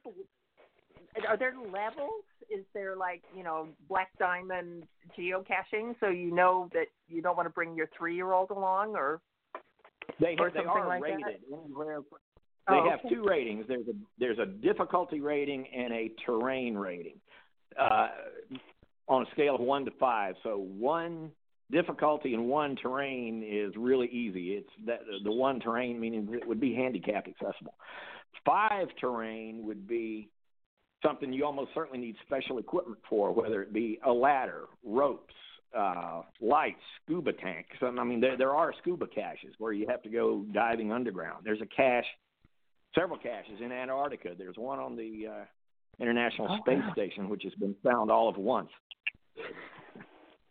are 1.29 1.37
there 1.37 1.55
levels? 1.73 2.25
Is 2.57 2.65
there 2.75 2.97
like 2.97 3.23
you 3.37 3.43
know 3.43 3.69
black 3.89 4.09
diamond 4.19 4.85
geocaching, 5.19 5.95
so 6.01 6.09
you 6.09 6.35
know 6.35 6.69
that 6.73 6.87
you 7.09 7.21
don't 7.23 7.37
want 7.37 7.47
to 7.47 7.53
bring 7.53 7.77
your 7.77 7.89
three 7.97 8.15
year 8.15 8.33
old 8.33 8.51
along, 8.51 8.95
or 8.95 9.21
they 10.21 10.37
or 10.39 10.51
they 10.51 10.61
are 10.61 10.99
they 10.99 11.03
rated 11.03 11.25
rated 11.27 11.41
anywhere. 11.53 12.01
They 12.69 12.75
Oh, 12.75 12.91
have 12.91 12.99
okay. 13.05 13.15
two 13.15 13.25
ratings. 13.25 13.67
There's 13.69 13.87
a 13.87 13.93
there's 14.19 14.39
a 14.39 14.47
difficulty 14.47 15.21
rating 15.21 15.67
and 15.69 15.93
a 15.93 16.11
terrain 16.25 16.77
rating. 16.77 17.21
Uh, 17.79 18.09
on 19.09 19.23
a 19.23 19.31
scale 19.33 19.55
of 19.55 19.61
one 19.61 19.85
to 19.85 19.91
five. 20.01 20.35
So 20.43 20.57
one 20.57 21.31
difficulty 21.71 22.35
and 22.35 22.47
one 22.47 22.77
terrain 22.77 23.45
is 23.47 23.73
really 23.77 24.09
easy. 24.09 24.55
It's 24.55 24.71
that 24.87 25.01
the 25.23 25.33
one 25.33 25.61
terrain 25.61 26.01
meaning 26.01 26.29
it 26.33 26.47
would 26.47 26.61
be 26.61 26.75
handicap 26.75 27.27
accessible. 27.29 27.75
Five 28.45 28.89
terrain 29.01 29.65
would 29.67 29.87
be 29.87 30.29
something 31.07 31.33
you 31.33 31.45
almost 31.45 31.71
certainly 31.75 31.99
need 31.99 32.17
special 32.27 32.59
equipment 32.59 32.99
for, 33.09 33.33
whether 33.33 33.63
it 33.63 33.73
be 33.73 33.99
a 34.05 34.11
ladder, 34.11 34.65
ropes, 34.85 35.35
uh, 35.77 36.23
lights, 36.41 36.81
scuba 37.05 37.33
tanks. 37.33 37.77
I 37.83 37.91
mean, 38.05 38.21
there, 38.21 38.37
there 38.37 38.55
are 38.55 38.73
scuba 38.81 39.07
caches 39.07 39.55
where 39.59 39.73
you 39.73 39.87
have 39.89 40.03
to 40.03 40.09
go 40.09 40.45
diving 40.53 40.93
underground. 40.93 41.45
There's 41.45 41.61
a 41.61 41.67
cache, 41.67 42.07
several 42.95 43.19
caches 43.19 43.61
in 43.63 43.73
Antarctica. 43.73 44.31
There's 44.37 44.57
one 44.57 44.79
on 44.79 44.97
the 44.97 45.27
uh, 45.31 45.45
International 46.01 46.49
oh, 46.51 46.59
Space 46.61 46.83
wow. 46.87 46.93
Station, 46.93 47.29
which 47.29 47.43
has 47.45 47.55
been 47.55 47.75
found 47.85 48.11
all 48.11 48.29
of 48.29 48.37
once. 48.37 48.71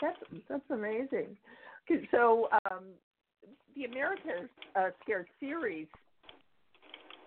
that's 0.00 0.18
that's 0.48 0.70
amazing. 0.70 1.36
So 2.10 2.48
um, 2.70 2.84
the 3.76 3.84
America 3.84 4.48
uh, 4.74 4.88
Scared 5.02 5.26
series 5.38 5.86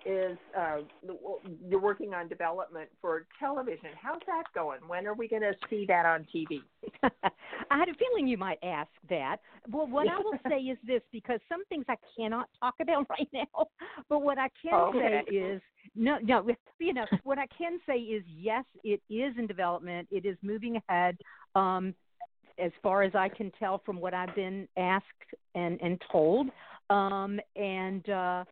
is 0.07 0.37
uh, 0.57 0.77
you're 1.67 1.81
working 1.81 2.13
on 2.13 2.27
development 2.29 2.89
for 3.01 3.25
television. 3.39 3.89
How's 4.01 4.21
that 4.25 4.43
going? 4.55 4.79
When 4.87 5.05
are 5.05 5.13
we 5.13 5.27
going 5.27 5.41
to 5.41 5.53
see 5.69 5.85
that 5.87 6.05
on 6.05 6.25
TV? 6.33 6.61
I 7.03 7.77
had 7.77 7.89
a 7.89 7.93
feeling 7.95 8.27
you 8.27 8.37
might 8.37 8.59
ask 8.63 8.89
that. 9.09 9.37
Well, 9.69 9.87
what 9.87 10.07
I 10.07 10.17
will 10.17 10.39
say 10.49 10.59
is 10.59 10.77
this 10.87 11.01
because 11.11 11.39
some 11.49 11.65
things 11.65 11.85
I 11.89 11.95
cannot 12.17 12.47
talk 12.59 12.75
about 12.81 13.05
right 13.09 13.27
now. 13.33 13.67
But 14.09 14.19
what 14.19 14.37
I 14.37 14.47
can 14.61 14.73
okay. 14.73 15.23
say 15.29 15.35
is 15.35 15.61
no, 15.95 16.17
no. 16.23 16.47
You 16.79 16.93
know, 16.93 17.05
what 17.23 17.37
I 17.37 17.47
can 17.57 17.79
say 17.85 17.97
is 17.97 18.23
yes, 18.27 18.63
it 18.83 19.01
is 19.09 19.33
in 19.37 19.45
development. 19.45 20.07
It 20.11 20.25
is 20.25 20.37
moving 20.41 20.79
ahead. 20.87 21.17
Um, 21.55 21.93
as 22.59 22.71
far 22.81 23.03
as 23.03 23.13
I 23.13 23.29
can 23.29 23.51
tell 23.59 23.83
from 23.85 23.99
what 23.99 24.15
I've 24.15 24.33
been 24.35 24.67
asked 24.77 25.05
and 25.53 25.79
and 25.81 26.01
told. 26.11 26.47
Um, 26.89 27.39
and 27.55 28.09
uh, 28.09 28.43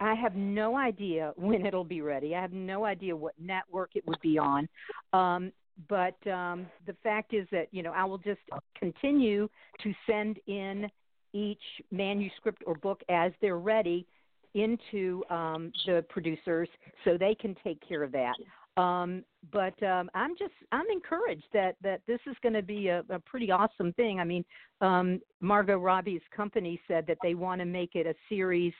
I 0.00 0.14
have 0.14 0.34
no 0.34 0.76
idea 0.76 1.32
when 1.36 1.66
it'll 1.66 1.84
be 1.84 2.00
ready. 2.00 2.34
I 2.34 2.42
have 2.42 2.52
no 2.52 2.84
idea 2.84 3.14
what 3.14 3.34
network 3.40 3.90
it 3.94 4.06
would 4.06 4.20
be 4.20 4.38
on. 4.38 4.68
Um, 5.12 5.52
but 5.88 6.24
um, 6.30 6.66
the 6.86 6.94
fact 7.02 7.34
is 7.34 7.48
that 7.50 7.66
you 7.72 7.82
know 7.82 7.92
I 7.92 8.04
will 8.04 8.18
just 8.18 8.40
continue 8.78 9.48
to 9.82 9.94
send 10.06 10.38
in 10.46 10.88
each 11.32 11.62
manuscript 11.90 12.62
or 12.66 12.76
book 12.76 13.00
as 13.08 13.32
they're 13.40 13.58
ready 13.58 14.06
into 14.54 15.24
um, 15.30 15.72
the 15.84 16.04
producers 16.08 16.68
so 17.04 17.18
they 17.18 17.34
can 17.34 17.56
take 17.64 17.86
care 17.86 18.04
of 18.04 18.12
that. 18.12 18.34
Um, 18.76 19.24
but 19.52 19.80
um, 19.84 20.10
I'm 20.14 20.36
just 20.36 20.52
I'm 20.72 20.86
encouraged 20.92 21.46
that 21.52 21.76
that 21.82 22.00
this 22.08 22.18
is 22.26 22.34
going 22.42 22.54
to 22.54 22.62
be 22.62 22.88
a, 22.88 23.04
a 23.08 23.20
pretty 23.20 23.50
awesome 23.50 23.92
thing. 23.92 24.18
I 24.18 24.24
mean, 24.24 24.44
um, 24.80 25.20
Margot 25.40 25.78
Robbie's 25.78 26.22
company 26.34 26.80
said 26.88 27.06
that 27.06 27.18
they 27.22 27.34
want 27.34 27.60
to 27.60 27.66
make 27.66 27.94
it 27.94 28.06
a 28.06 28.14
series 28.28 28.72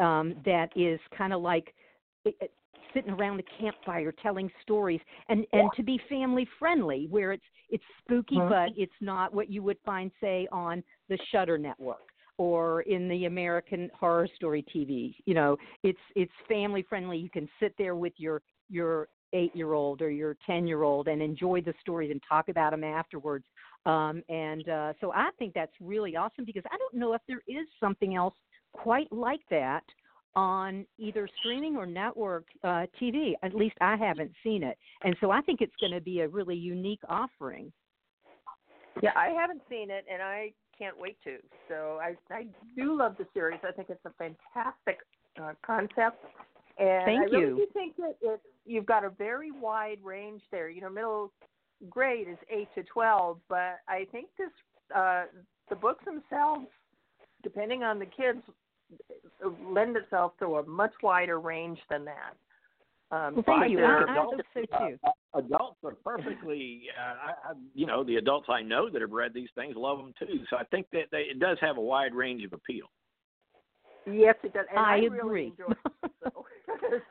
um, 0.00 0.34
that 0.44 0.70
is 0.76 1.00
kind 1.16 1.32
of 1.32 1.42
like 1.42 1.74
it, 2.24 2.34
it, 2.40 2.52
sitting 2.92 3.10
around 3.10 3.36
the 3.36 3.44
campfire 3.58 4.12
telling 4.22 4.50
stories 4.62 5.00
and 5.28 5.44
and 5.52 5.68
to 5.76 5.82
be 5.82 6.00
family 6.08 6.46
friendly 6.58 7.06
where 7.10 7.32
it's 7.32 7.44
it's 7.70 7.84
spooky 7.98 8.36
mm-hmm. 8.36 8.48
but 8.48 8.68
it's 8.80 8.92
not 9.00 9.34
what 9.34 9.50
you 9.50 9.62
would 9.62 9.78
find 9.84 10.10
say 10.20 10.46
on 10.52 10.82
the 11.08 11.18
Shudder 11.32 11.58
network 11.58 11.98
or 12.38 12.82
in 12.82 13.08
the 13.08 13.26
American 13.26 13.90
Horror 13.98 14.28
Story 14.34 14.64
TV. 14.74 15.14
You 15.24 15.34
know, 15.34 15.56
it's 15.82 15.98
it's 16.16 16.32
family 16.48 16.84
friendly. 16.88 17.18
You 17.18 17.30
can 17.30 17.48
sit 17.60 17.74
there 17.78 17.94
with 17.94 18.12
your 18.16 18.42
your 18.68 19.08
eight 19.32 19.54
year 19.54 19.72
old 19.72 20.02
or 20.02 20.10
your 20.10 20.36
ten 20.46 20.66
year 20.66 20.82
old 20.82 21.08
and 21.08 21.22
enjoy 21.22 21.60
the 21.60 21.74
stories 21.80 22.10
and 22.10 22.20
talk 22.28 22.48
about 22.48 22.72
them 22.72 22.84
afterwards. 22.84 23.44
Um, 23.86 24.22
and 24.28 24.68
uh, 24.68 24.92
so 25.00 25.12
I 25.12 25.28
think 25.38 25.52
that's 25.54 25.72
really 25.80 26.16
awesome 26.16 26.44
because 26.44 26.64
I 26.70 26.76
don't 26.78 26.94
know 26.94 27.12
if 27.12 27.20
there 27.28 27.42
is 27.46 27.66
something 27.78 28.14
else 28.14 28.34
quite 28.74 29.10
like 29.12 29.40
that 29.50 29.84
on 30.36 30.84
either 30.98 31.28
streaming 31.38 31.76
or 31.76 31.86
network 31.86 32.44
uh, 32.62 32.86
TV. 33.00 33.34
At 33.42 33.54
least 33.54 33.76
I 33.80 33.96
haven't 33.96 34.32
seen 34.42 34.62
it, 34.62 34.76
and 35.02 35.16
so 35.20 35.30
I 35.30 35.40
think 35.42 35.60
it's 35.60 35.74
going 35.80 35.92
to 35.92 36.00
be 36.00 36.20
a 36.20 36.28
really 36.28 36.56
unique 36.56 37.00
offering. 37.08 37.72
Yeah, 39.02 39.10
I 39.16 39.28
haven't 39.28 39.62
seen 39.68 39.90
it, 39.90 40.04
and 40.12 40.22
I 40.22 40.52
can't 40.76 40.98
wait 40.98 41.16
to. 41.24 41.36
So 41.68 41.98
I 42.02 42.16
I 42.32 42.46
do 42.76 42.96
love 42.96 43.16
the 43.18 43.26
series. 43.32 43.60
I 43.66 43.72
think 43.72 43.90
it's 43.90 44.04
a 44.04 44.12
fantastic 44.18 44.98
uh, 45.40 45.52
concept, 45.64 46.24
and 46.78 47.04
Thank 47.04 47.20
I 47.20 47.24
really 47.24 47.40
you. 47.40 47.56
do 47.56 47.66
think 47.72 47.96
that 47.96 48.16
it, 48.20 48.40
you've 48.64 48.86
got 48.86 49.04
a 49.04 49.10
very 49.10 49.50
wide 49.50 49.98
range 50.02 50.42
there. 50.50 50.68
You 50.68 50.80
know, 50.80 50.90
middle 50.90 51.32
grade 51.88 52.28
is 52.28 52.38
eight 52.50 52.68
to 52.74 52.82
twelve, 52.84 53.38
but 53.48 53.80
I 53.88 54.06
think 54.10 54.28
this 54.38 54.50
uh, 54.94 55.24
the 55.68 55.76
books 55.76 56.04
themselves, 56.04 56.66
depending 57.42 57.82
on 57.82 57.98
the 57.98 58.06
kids, 58.06 58.40
lend 59.66 59.96
itself 59.96 60.32
to 60.38 60.56
a 60.56 60.66
much 60.66 60.92
wider 61.02 61.40
range 61.40 61.78
than 61.90 62.04
that. 62.04 62.34
Um, 63.10 63.34
well, 63.34 63.44
thank 63.46 63.70
you. 63.70 63.84
I, 63.84 64.04
I 64.08 64.14
hope 64.14 64.40
so 64.54 64.60
too. 64.60 64.98
Uh, 65.04 65.38
adults 65.38 65.78
are 65.84 65.94
perfectly, 66.02 66.84
uh, 66.98 67.50
I, 67.50 67.52
you 67.74 67.86
know, 67.86 68.02
the 68.02 68.16
adults 68.16 68.48
I 68.48 68.62
know 68.62 68.88
that 68.90 69.00
have 69.00 69.12
read 69.12 69.32
these 69.34 69.50
things 69.54 69.74
love 69.76 69.98
them 69.98 70.12
too. 70.18 70.40
So 70.50 70.56
I 70.56 70.64
think 70.64 70.86
that 70.92 71.04
they, 71.12 71.26
it 71.30 71.38
does 71.38 71.58
have 71.60 71.76
a 71.76 71.80
wide 71.80 72.14
range 72.14 72.44
of 72.44 72.52
appeal. 72.52 72.86
Yes, 74.06 74.34
it 74.42 74.52
does. 74.52 74.66
And 74.70 74.78
I, 74.78 74.94
I 74.94 74.96
agree. 74.96 75.52
Really 75.58 75.76
it, 76.02 76.10
so. 76.22 76.44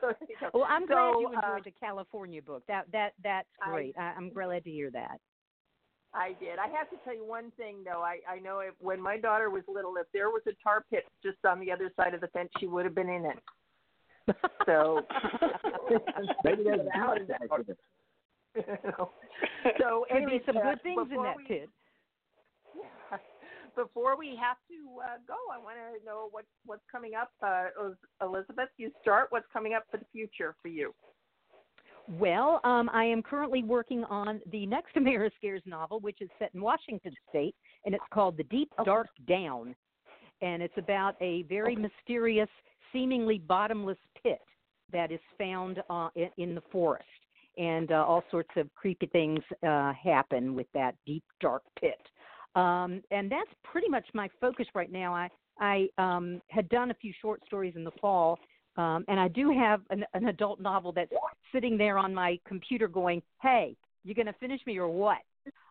so, 0.00 0.12
well, 0.52 0.66
I'm 0.68 0.82
so, 0.82 0.86
glad 0.88 1.10
you 1.20 1.26
enjoyed 1.26 1.44
uh, 1.44 1.62
the 1.64 1.70
California 1.72 2.42
book. 2.42 2.62
That 2.68 2.86
that 2.92 3.12
that's 3.22 3.48
great. 3.68 3.94
I, 3.98 4.12
I'm 4.16 4.30
glad 4.30 4.64
to 4.64 4.70
hear 4.70 4.90
that. 4.92 5.18
I 6.14 6.34
did. 6.38 6.58
I 6.58 6.68
have 6.68 6.88
to 6.90 6.96
tell 7.04 7.14
you 7.14 7.24
one 7.24 7.50
thing 7.56 7.78
though. 7.84 8.02
I 8.02 8.18
I 8.28 8.38
know 8.38 8.60
if 8.60 8.74
when 8.80 9.00
my 9.00 9.18
daughter 9.18 9.50
was 9.50 9.62
little, 9.66 9.96
if 9.96 10.06
there 10.12 10.30
was 10.30 10.42
a 10.46 10.52
tar 10.62 10.84
pit 10.90 11.04
just 11.22 11.38
on 11.44 11.58
the 11.58 11.72
other 11.72 11.92
side 11.96 12.14
of 12.14 12.20
the 12.20 12.28
fence, 12.28 12.50
she 12.58 12.66
would 12.66 12.84
have 12.84 12.94
been 12.94 13.08
in 13.08 13.26
it. 13.26 13.38
So 14.64 15.02
maybe 16.44 16.62
there's 16.64 16.80
out 16.94 17.18
So 19.78 20.06
Could 20.10 20.30
be 20.30 20.40
some 20.46 20.56
uh, 20.56 20.62
good 20.62 20.82
things 20.82 21.08
in 21.10 21.22
that 21.22 21.36
we, 21.36 21.44
pit. 21.44 21.68
Yeah. 22.74 23.18
Before 23.76 24.16
we 24.16 24.28
have 24.40 24.56
to 24.68 25.00
uh, 25.02 25.18
go, 25.26 25.34
I 25.52 25.58
want 25.58 25.76
to 25.76 26.06
know 26.06 26.28
what 26.30 26.44
what's 26.64 26.84
coming 26.90 27.12
up. 27.14 27.30
Uh, 27.42 27.66
Elizabeth, 28.22 28.70
you 28.78 28.90
start. 29.02 29.26
What's 29.30 29.46
coming 29.52 29.74
up 29.74 29.84
for 29.90 29.98
the 29.98 30.06
future 30.12 30.54
for 30.62 30.68
you? 30.68 30.94
Well, 32.08 32.60
um, 32.64 32.90
I 32.92 33.04
am 33.04 33.22
currently 33.22 33.62
working 33.62 34.04
on 34.04 34.40
the 34.52 34.66
next 34.66 34.94
Ameriscares 34.96 35.62
novel, 35.66 36.00
which 36.00 36.20
is 36.20 36.28
set 36.38 36.50
in 36.54 36.60
Washington 36.60 37.14
State, 37.28 37.54
and 37.84 37.94
it's 37.94 38.04
called 38.12 38.36
The 38.36 38.44
Deep 38.44 38.70
Dark 38.84 39.08
Down. 39.26 39.74
And 40.42 40.62
it's 40.62 40.76
about 40.76 41.14
a 41.20 41.42
very 41.44 41.76
mysterious, 41.76 42.48
seemingly 42.92 43.38
bottomless 43.38 43.98
pit 44.22 44.40
that 44.92 45.10
is 45.10 45.20
found 45.38 45.82
uh, 45.88 46.08
in, 46.14 46.28
in, 46.36 46.54
the 46.54 46.62
forest. 46.70 47.04
And 47.56 47.90
uh, 47.90 48.04
all 48.06 48.22
sorts 48.30 48.50
of 48.56 48.68
creepy 48.74 49.06
things 49.06 49.40
uh, 49.66 49.92
happen 49.92 50.54
with 50.54 50.66
that 50.74 50.96
deep, 51.06 51.24
dark 51.40 51.62
pit. 51.80 51.98
Um, 52.54 53.00
and 53.10 53.30
that's 53.30 53.50
pretty 53.62 53.88
much 53.88 54.04
my 54.12 54.28
focus 54.40 54.66
right 54.74 54.92
now. 54.92 55.14
I, 55.14 55.28
I 55.60 55.88
um, 55.98 56.42
had 56.48 56.68
done 56.68 56.90
a 56.90 56.94
few 56.94 57.12
short 57.22 57.40
stories 57.46 57.74
in 57.76 57.84
the 57.84 57.92
fall, 58.00 58.38
um, 58.76 59.04
and 59.08 59.20
I 59.20 59.28
do 59.28 59.50
have 59.50 59.82
an, 59.90 60.04
an 60.14 60.26
adult 60.26 60.60
novel 60.60 60.92
that's 60.92 61.12
sitting 61.52 61.76
there 61.76 61.98
on 61.98 62.14
my 62.14 62.38
computer 62.46 62.88
going, 62.88 63.22
"Hey, 63.40 63.76
you're 64.04 64.14
going 64.14 64.26
to 64.26 64.32
finish 64.34 64.60
me 64.66 64.78
or 64.78 64.88
what?" 64.88 65.18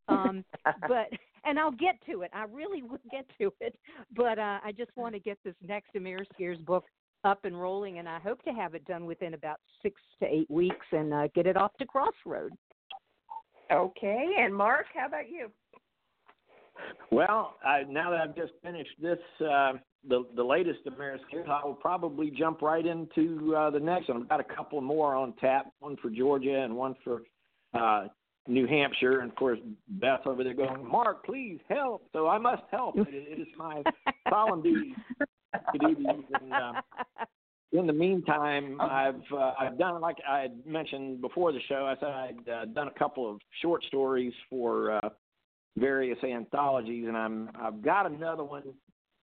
Um, 0.08 0.44
but 0.88 1.10
and 1.46 1.60
I'll 1.60 1.72
get 1.72 1.96
to 2.10 2.22
it. 2.22 2.32
I 2.34 2.46
really 2.52 2.82
will 2.82 3.00
get 3.12 3.26
to 3.40 3.54
it. 3.60 3.76
But 4.16 4.40
uh, 4.40 4.60
I 4.64 4.74
just 4.76 4.92
want 4.96 5.14
to 5.16 5.20
get 5.20 5.38
this 5.44 5.56
next 5.66 5.94
Ameriscares 5.96 6.64
book 6.66 6.86
up 7.24 7.46
and 7.46 7.60
rolling, 7.60 8.00
and 8.00 8.08
I 8.08 8.20
hope 8.20 8.42
to 8.44 8.52
have 8.52 8.76
it 8.76 8.86
done 8.86 9.06
within 9.06 9.34
about 9.34 9.60
six 9.82 10.00
to 10.20 10.26
eight 10.26 10.50
weeks 10.50 10.86
and 10.92 11.14
uh, 11.14 11.28
get 11.34 11.48
it 11.48 11.58
off 11.58 11.72
to 11.80 11.86
Crossroad. 11.86 12.52
Okay, 13.72 14.36
and 14.40 14.54
Mark, 14.54 14.88
how 14.94 15.08
about 15.08 15.30
you? 15.30 15.50
Well, 17.12 17.56
I, 17.64 17.84
now 17.84 18.10
that 18.12 18.22
I've 18.22 18.36
just 18.36 18.54
finished 18.64 18.92
this, 19.02 19.20
uh, 19.42 19.74
the 20.08 20.26
the 20.36 20.44
latest 20.44 20.80
American, 20.88 21.44
I 21.50 21.64
will 21.64 21.76
probably 21.76 22.32
jump 22.32 22.62
right 22.62 22.86
into 22.86 23.56
uh, 23.56 23.70
the 23.70 23.80
next 23.80 24.10
one. 24.10 24.24
I've 24.24 24.30
got 24.30 24.40
a 24.40 24.56
couple 24.56 24.82
more 24.82 25.16
on 25.16 25.34
tap, 25.40 25.68
one 25.80 25.96
for 26.02 26.10
Georgia 26.10 26.62
and 26.64 26.76
one 26.76 26.96
for 27.04 27.22
uh, 27.74 28.08
New 28.48 28.68
Hampshire, 28.68 29.20
and 29.20 29.32
of 29.32 29.36
course 29.38 29.60
Beth 29.88 30.26
over 30.26 30.44
there 30.44 30.54
going, 30.54 30.86
Mark, 30.88 31.26
please 31.26 31.60
help. 31.70 32.08
So 32.14 32.28
I 32.28 32.38
must 32.38 32.64
help. 32.72 32.98
it, 32.98 33.08
it 33.12 33.40
is 33.40 33.48
my 33.58 33.84
solemn 34.30 34.62
duty 34.62 34.94
to 35.20 35.80
do 35.80 35.96
these. 35.96 36.26
And, 36.42 36.52
uh, 36.52 36.82
in 37.72 37.88
the 37.88 37.94
meantime, 37.94 38.80
I've 38.80 39.22
uh, 39.32 39.54
I've 39.60 39.78
done 39.78 40.00
like 40.02 40.18
I 40.30 40.42
had 40.42 40.66
mentioned 40.66 41.22
before 41.22 41.52
the 41.52 41.60
show. 41.68 41.86
I 41.86 42.00
said 42.00 42.10
I'd 42.10 42.50
uh, 42.50 42.66
done 42.66 42.88
a 42.88 43.00
couple 43.00 43.30
of 43.30 43.40
short 43.62 43.84
stories 43.86 44.34
for 44.50 44.92
uh, 44.92 45.10
various 45.78 46.18
anthologies, 46.24 47.06
and 47.08 47.18
I'm 47.18 47.50
I've 47.60 47.82
got 47.82 48.06
another 48.06 48.44
one 48.44 48.64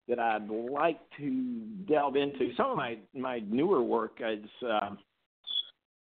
that 0.07 0.19
I'd 0.19 0.49
like 0.49 0.99
to 1.17 1.61
delve 1.87 2.15
into. 2.15 2.53
Some 2.55 2.71
of 2.71 2.77
my 2.77 2.97
my 3.13 3.39
newer 3.47 3.81
work 3.83 4.19
is 4.19 4.45
uh, 4.67 4.91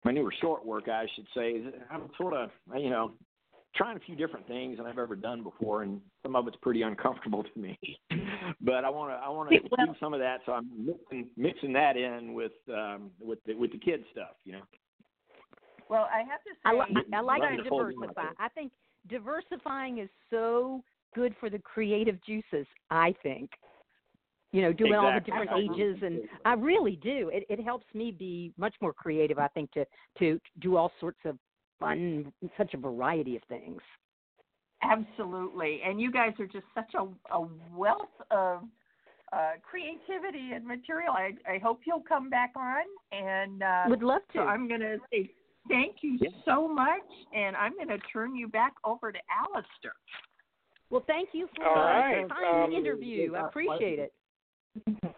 my 0.05 0.13
newer 0.13 0.33
short 0.41 0.65
work, 0.65 0.89
I 0.89 1.07
should 1.15 1.27
say, 1.35 1.65
I'm 1.91 2.09
sort 2.17 2.35
of 2.35 2.51
you 2.77 2.91
know 2.91 3.13
trying 3.75 3.97
a 3.97 4.01
few 4.01 4.17
different 4.17 4.47
things 4.49 4.79
than 4.79 4.87
I've 4.87 4.99
ever 4.99 5.17
done 5.17 5.43
before, 5.43 5.83
and 5.83 6.01
some 6.23 6.35
of 6.35 6.49
it's 6.49 6.57
pretty 6.63 6.83
uncomfortable 6.83 7.45
to 7.45 7.61
me. 7.61 7.79
but 8.61 8.85
I 8.85 8.91
want 8.91 9.11
to 9.11 9.17
I 9.17 9.29
want 9.29 9.51
to 9.51 9.59
well, 9.71 9.87
do 9.87 9.95
some 10.01 10.15
of 10.15 10.21
that, 10.21 10.39
so 10.47 10.53
I'm 10.53 10.71
mixing 10.79 11.29
mixing 11.37 11.73
that 11.75 11.97
in 11.97 12.35
with 12.35 12.53
um, 12.73 13.11
with 13.21 13.39
the, 13.47 13.55
with 13.55 13.73
the 13.73 13.79
kids 13.79 14.05
stuff, 14.13 14.37
you 14.45 14.53
know. 14.53 14.63
Well, 15.89 16.09
I 16.13 16.19
have 16.19 16.43
to 16.43 16.51
say, 16.51 16.61
I, 16.65 16.73
li- 16.73 17.05
I 17.15 17.21
like 17.21 17.43
to 17.43 17.63
diversify. 17.63 18.23
I 18.41 18.49
think 18.49 18.73
diversifying 19.09 19.99
is 19.99 20.09
so 20.31 20.83
good 21.15 21.35
for 21.41 21.51
the 21.51 21.59
creative 21.59 22.23
juices. 22.25 22.67
I 22.91 23.15
think, 23.23 23.51
you 24.53 24.63
know, 24.63 24.73
doing 24.73 24.95
all 24.95 25.11
the 25.11 25.17
Exactly. 25.17 25.45
different 25.47 25.79
ages, 25.79 26.03
and 26.03 26.21
I 26.45 26.55
really 26.55 26.97
do. 26.97 27.31
It 27.33 27.45
it 27.49 27.63
helps 27.63 27.87
me 27.95 28.11
be 28.11 28.53
much 28.57 28.75
more 28.81 28.93
creative. 28.93 29.39
I 29.39 29.49
think 29.49 29.71
to 29.73 29.85
to 30.19 30.41
do 30.61 30.77
all 30.77 30.93
sorts 31.01 31.21
of 31.25 31.39
fun, 31.79 32.33
such 32.57 32.75
a 32.75 32.79
variety 32.79 33.37
of 33.37 33.43
things. 33.49 33.81
Absolutely. 34.83 35.81
And 35.85 36.01
you 36.01 36.11
guys 36.13 36.33
are 36.39 36.47
just 36.47 36.67
such 36.75 36.93
a, 36.95 37.07
a 37.35 37.47
wealth 37.75 38.09
of 38.31 38.63
uh, 39.33 39.53
creativity 39.63 40.53
and 40.55 40.65
material. 40.65 41.13
I, 41.13 41.33
I 41.51 41.59
hope 41.59 41.81
you'll 41.87 42.05
come 42.07 42.31
back 42.31 42.53
on. 42.57 42.85
And 43.13 43.63
uh, 43.63 43.85
Would 43.89 44.03
love 44.03 44.23
to. 44.33 44.39
so 44.39 44.43
I'm 44.43 44.69
going 44.69 44.81
to 44.81 44.99
say 45.13 45.31
thank 45.69 45.97
you 46.03 46.19
Yeah. 46.21 46.31
so 46.45 46.69
much. 46.69 47.03
And 47.35 47.57
I'm 47.57 47.75
going 47.75 47.89
to 47.89 47.99
turn 48.13 48.35
you 48.35 48.49
back 48.49 48.75
over 48.85 49.13
to 49.13 49.19
Alistair. 49.31 49.95
well, 50.91 51.05
thank 51.07 51.31
you 51.33 51.49
for 51.57 51.67
All 51.67 51.77
uh, 51.77 51.85
right, 51.85 52.23
the 52.29 52.35
fine 52.35 52.65
um, 52.65 52.73
interview. 52.73 53.35
I 53.35 53.47
appreciate 53.49 53.99
it. 53.99 54.13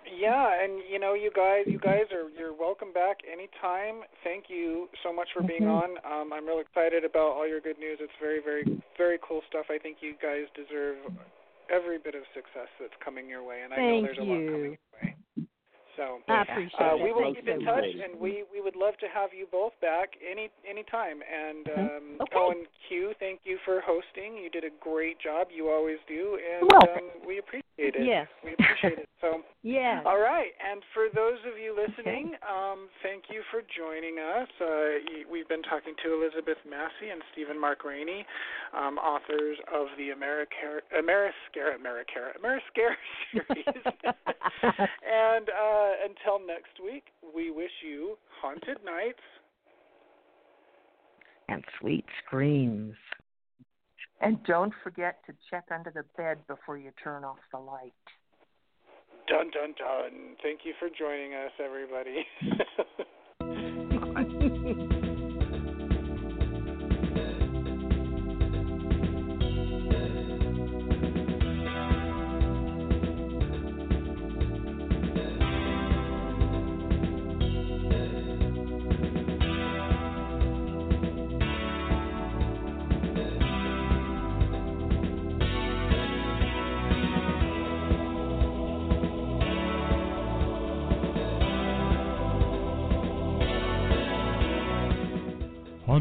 Yeah, 0.06 0.62
and 0.62 0.80
you 0.90 0.98
know, 0.98 1.14
you 1.14 1.30
guys, 1.34 1.64
you 1.66 1.78
guys 1.78 2.06
are 2.12 2.30
you're 2.30 2.54
welcome 2.54 2.92
back 2.92 3.18
anytime. 3.30 4.02
Thank 4.22 4.44
you 4.48 4.88
so 5.02 5.12
much 5.12 5.28
for 5.34 5.42
being 5.42 5.66
on. 5.66 5.98
Um, 6.06 6.32
I'm 6.32 6.46
real 6.46 6.60
excited 6.60 7.04
about 7.04 7.34
all 7.34 7.46
your 7.46 7.60
good 7.60 7.78
news. 7.78 7.98
It's 8.00 8.12
very, 8.20 8.40
very, 8.42 8.64
very 8.96 9.18
cool 9.26 9.42
stuff. 9.48 9.66
I 9.70 9.78
think 9.78 9.98
you 10.00 10.14
guys 10.22 10.46
deserve 10.54 10.96
every 11.74 11.98
bit 11.98 12.14
of 12.14 12.22
success 12.34 12.70
that's 12.80 12.94
coming 13.04 13.28
your 13.28 13.42
way, 13.42 13.62
and 13.64 13.74
I 13.74 13.76
know 13.76 13.82
Thank 13.82 14.06
there's 14.06 14.18
a 14.18 14.22
lot 14.22 14.38
you. 14.38 14.46
coming 14.46 14.76
your 14.78 14.92
way. 15.02 15.07
So 15.98 16.22
I 16.30 16.42
appreciate 16.46 16.78
uh, 16.78 16.94
it. 16.94 17.02
we 17.02 17.10
will 17.10 17.34
keep 17.34 17.48
in 17.48 17.66
touch, 17.66 17.82
and 17.82 18.14
we 18.20 18.44
we 18.54 18.62
would 18.62 18.76
love 18.76 18.94
to 19.02 19.06
have 19.12 19.34
you 19.34 19.50
both 19.50 19.74
back 19.82 20.14
any 20.22 20.48
any 20.62 20.84
time. 20.86 21.18
And 21.26 21.66
um, 21.68 22.04
Okay. 22.22 22.38
and 22.54 22.66
Q, 22.88 23.12
thank 23.18 23.40
you 23.42 23.58
for 23.66 23.82
hosting. 23.82 24.38
You 24.38 24.48
did 24.48 24.62
a 24.62 24.70
great 24.78 25.18
job. 25.18 25.48
You 25.50 25.68
always 25.68 25.98
do, 26.06 26.38
and 26.38 26.70
Well, 26.70 26.86
um, 26.96 27.26
we 27.26 27.38
appreciate 27.38 27.67
it. 27.78 27.94
Yes. 27.98 28.26
we 28.44 28.52
appreciate 28.52 28.98
it. 29.04 29.08
So. 29.20 29.42
yeah. 29.62 30.02
All 30.04 30.18
right, 30.18 30.50
and 30.58 30.82
for 30.92 31.06
those 31.14 31.38
of 31.46 31.58
you 31.58 31.74
listening, 31.74 32.34
um, 32.42 32.88
thank 33.02 33.24
you 33.30 33.42
for 33.50 33.62
joining 33.62 34.18
us. 34.18 34.48
Uh, 34.60 35.24
we've 35.30 35.48
been 35.48 35.62
talking 35.62 35.94
to 36.04 36.14
Elizabeth 36.14 36.58
Massie 36.68 37.10
and 37.10 37.22
Stephen 37.32 37.58
Mark 37.60 37.84
Rainey, 37.84 38.26
um, 38.76 38.98
authors 38.98 39.58
of 39.72 39.86
the 39.96 40.10
Americara, 40.10 40.82
Ameriscara, 40.98 41.78
Americara, 41.78 42.34
Ameriscara 42.38 42.94
series. 43.32 43.84
and 44.62 45.48
uh, 45.48 45.90
until 46.04 46.44
next 46.44 46.82
week, 46.82 47.04
we 47.34 47.50
wish 47.50 47.72
you 47.86 48.16
haunted 48.40 48.78
nights. 48.84 49.22
And 51.48 51.64
sweet 51.80 52.04
screams. 52.24 52.94
And 54.20 54.42
don't 54.44 54.72
forget 54.82 55.18
to 55.26 55.34
check 55.50 55.64
under 55.72 55.90
the 55.90 56.04
bed 56.16 56.38
before 56.48 56.76
you 56.76 56.90
turn 57.02 57.24
off 57.24 57.38
the 57.52 57.58
light. 57.58 57.92
Dun 59.28 59.50
dun 59.50 59.74
dun. 59.78 60.36
Thank 60.42 60.60
you 60.64 60.72
for 60.78 60.88
joining 60.88 61.34
us, 61.34 61.52
everybody. 61.62 62.26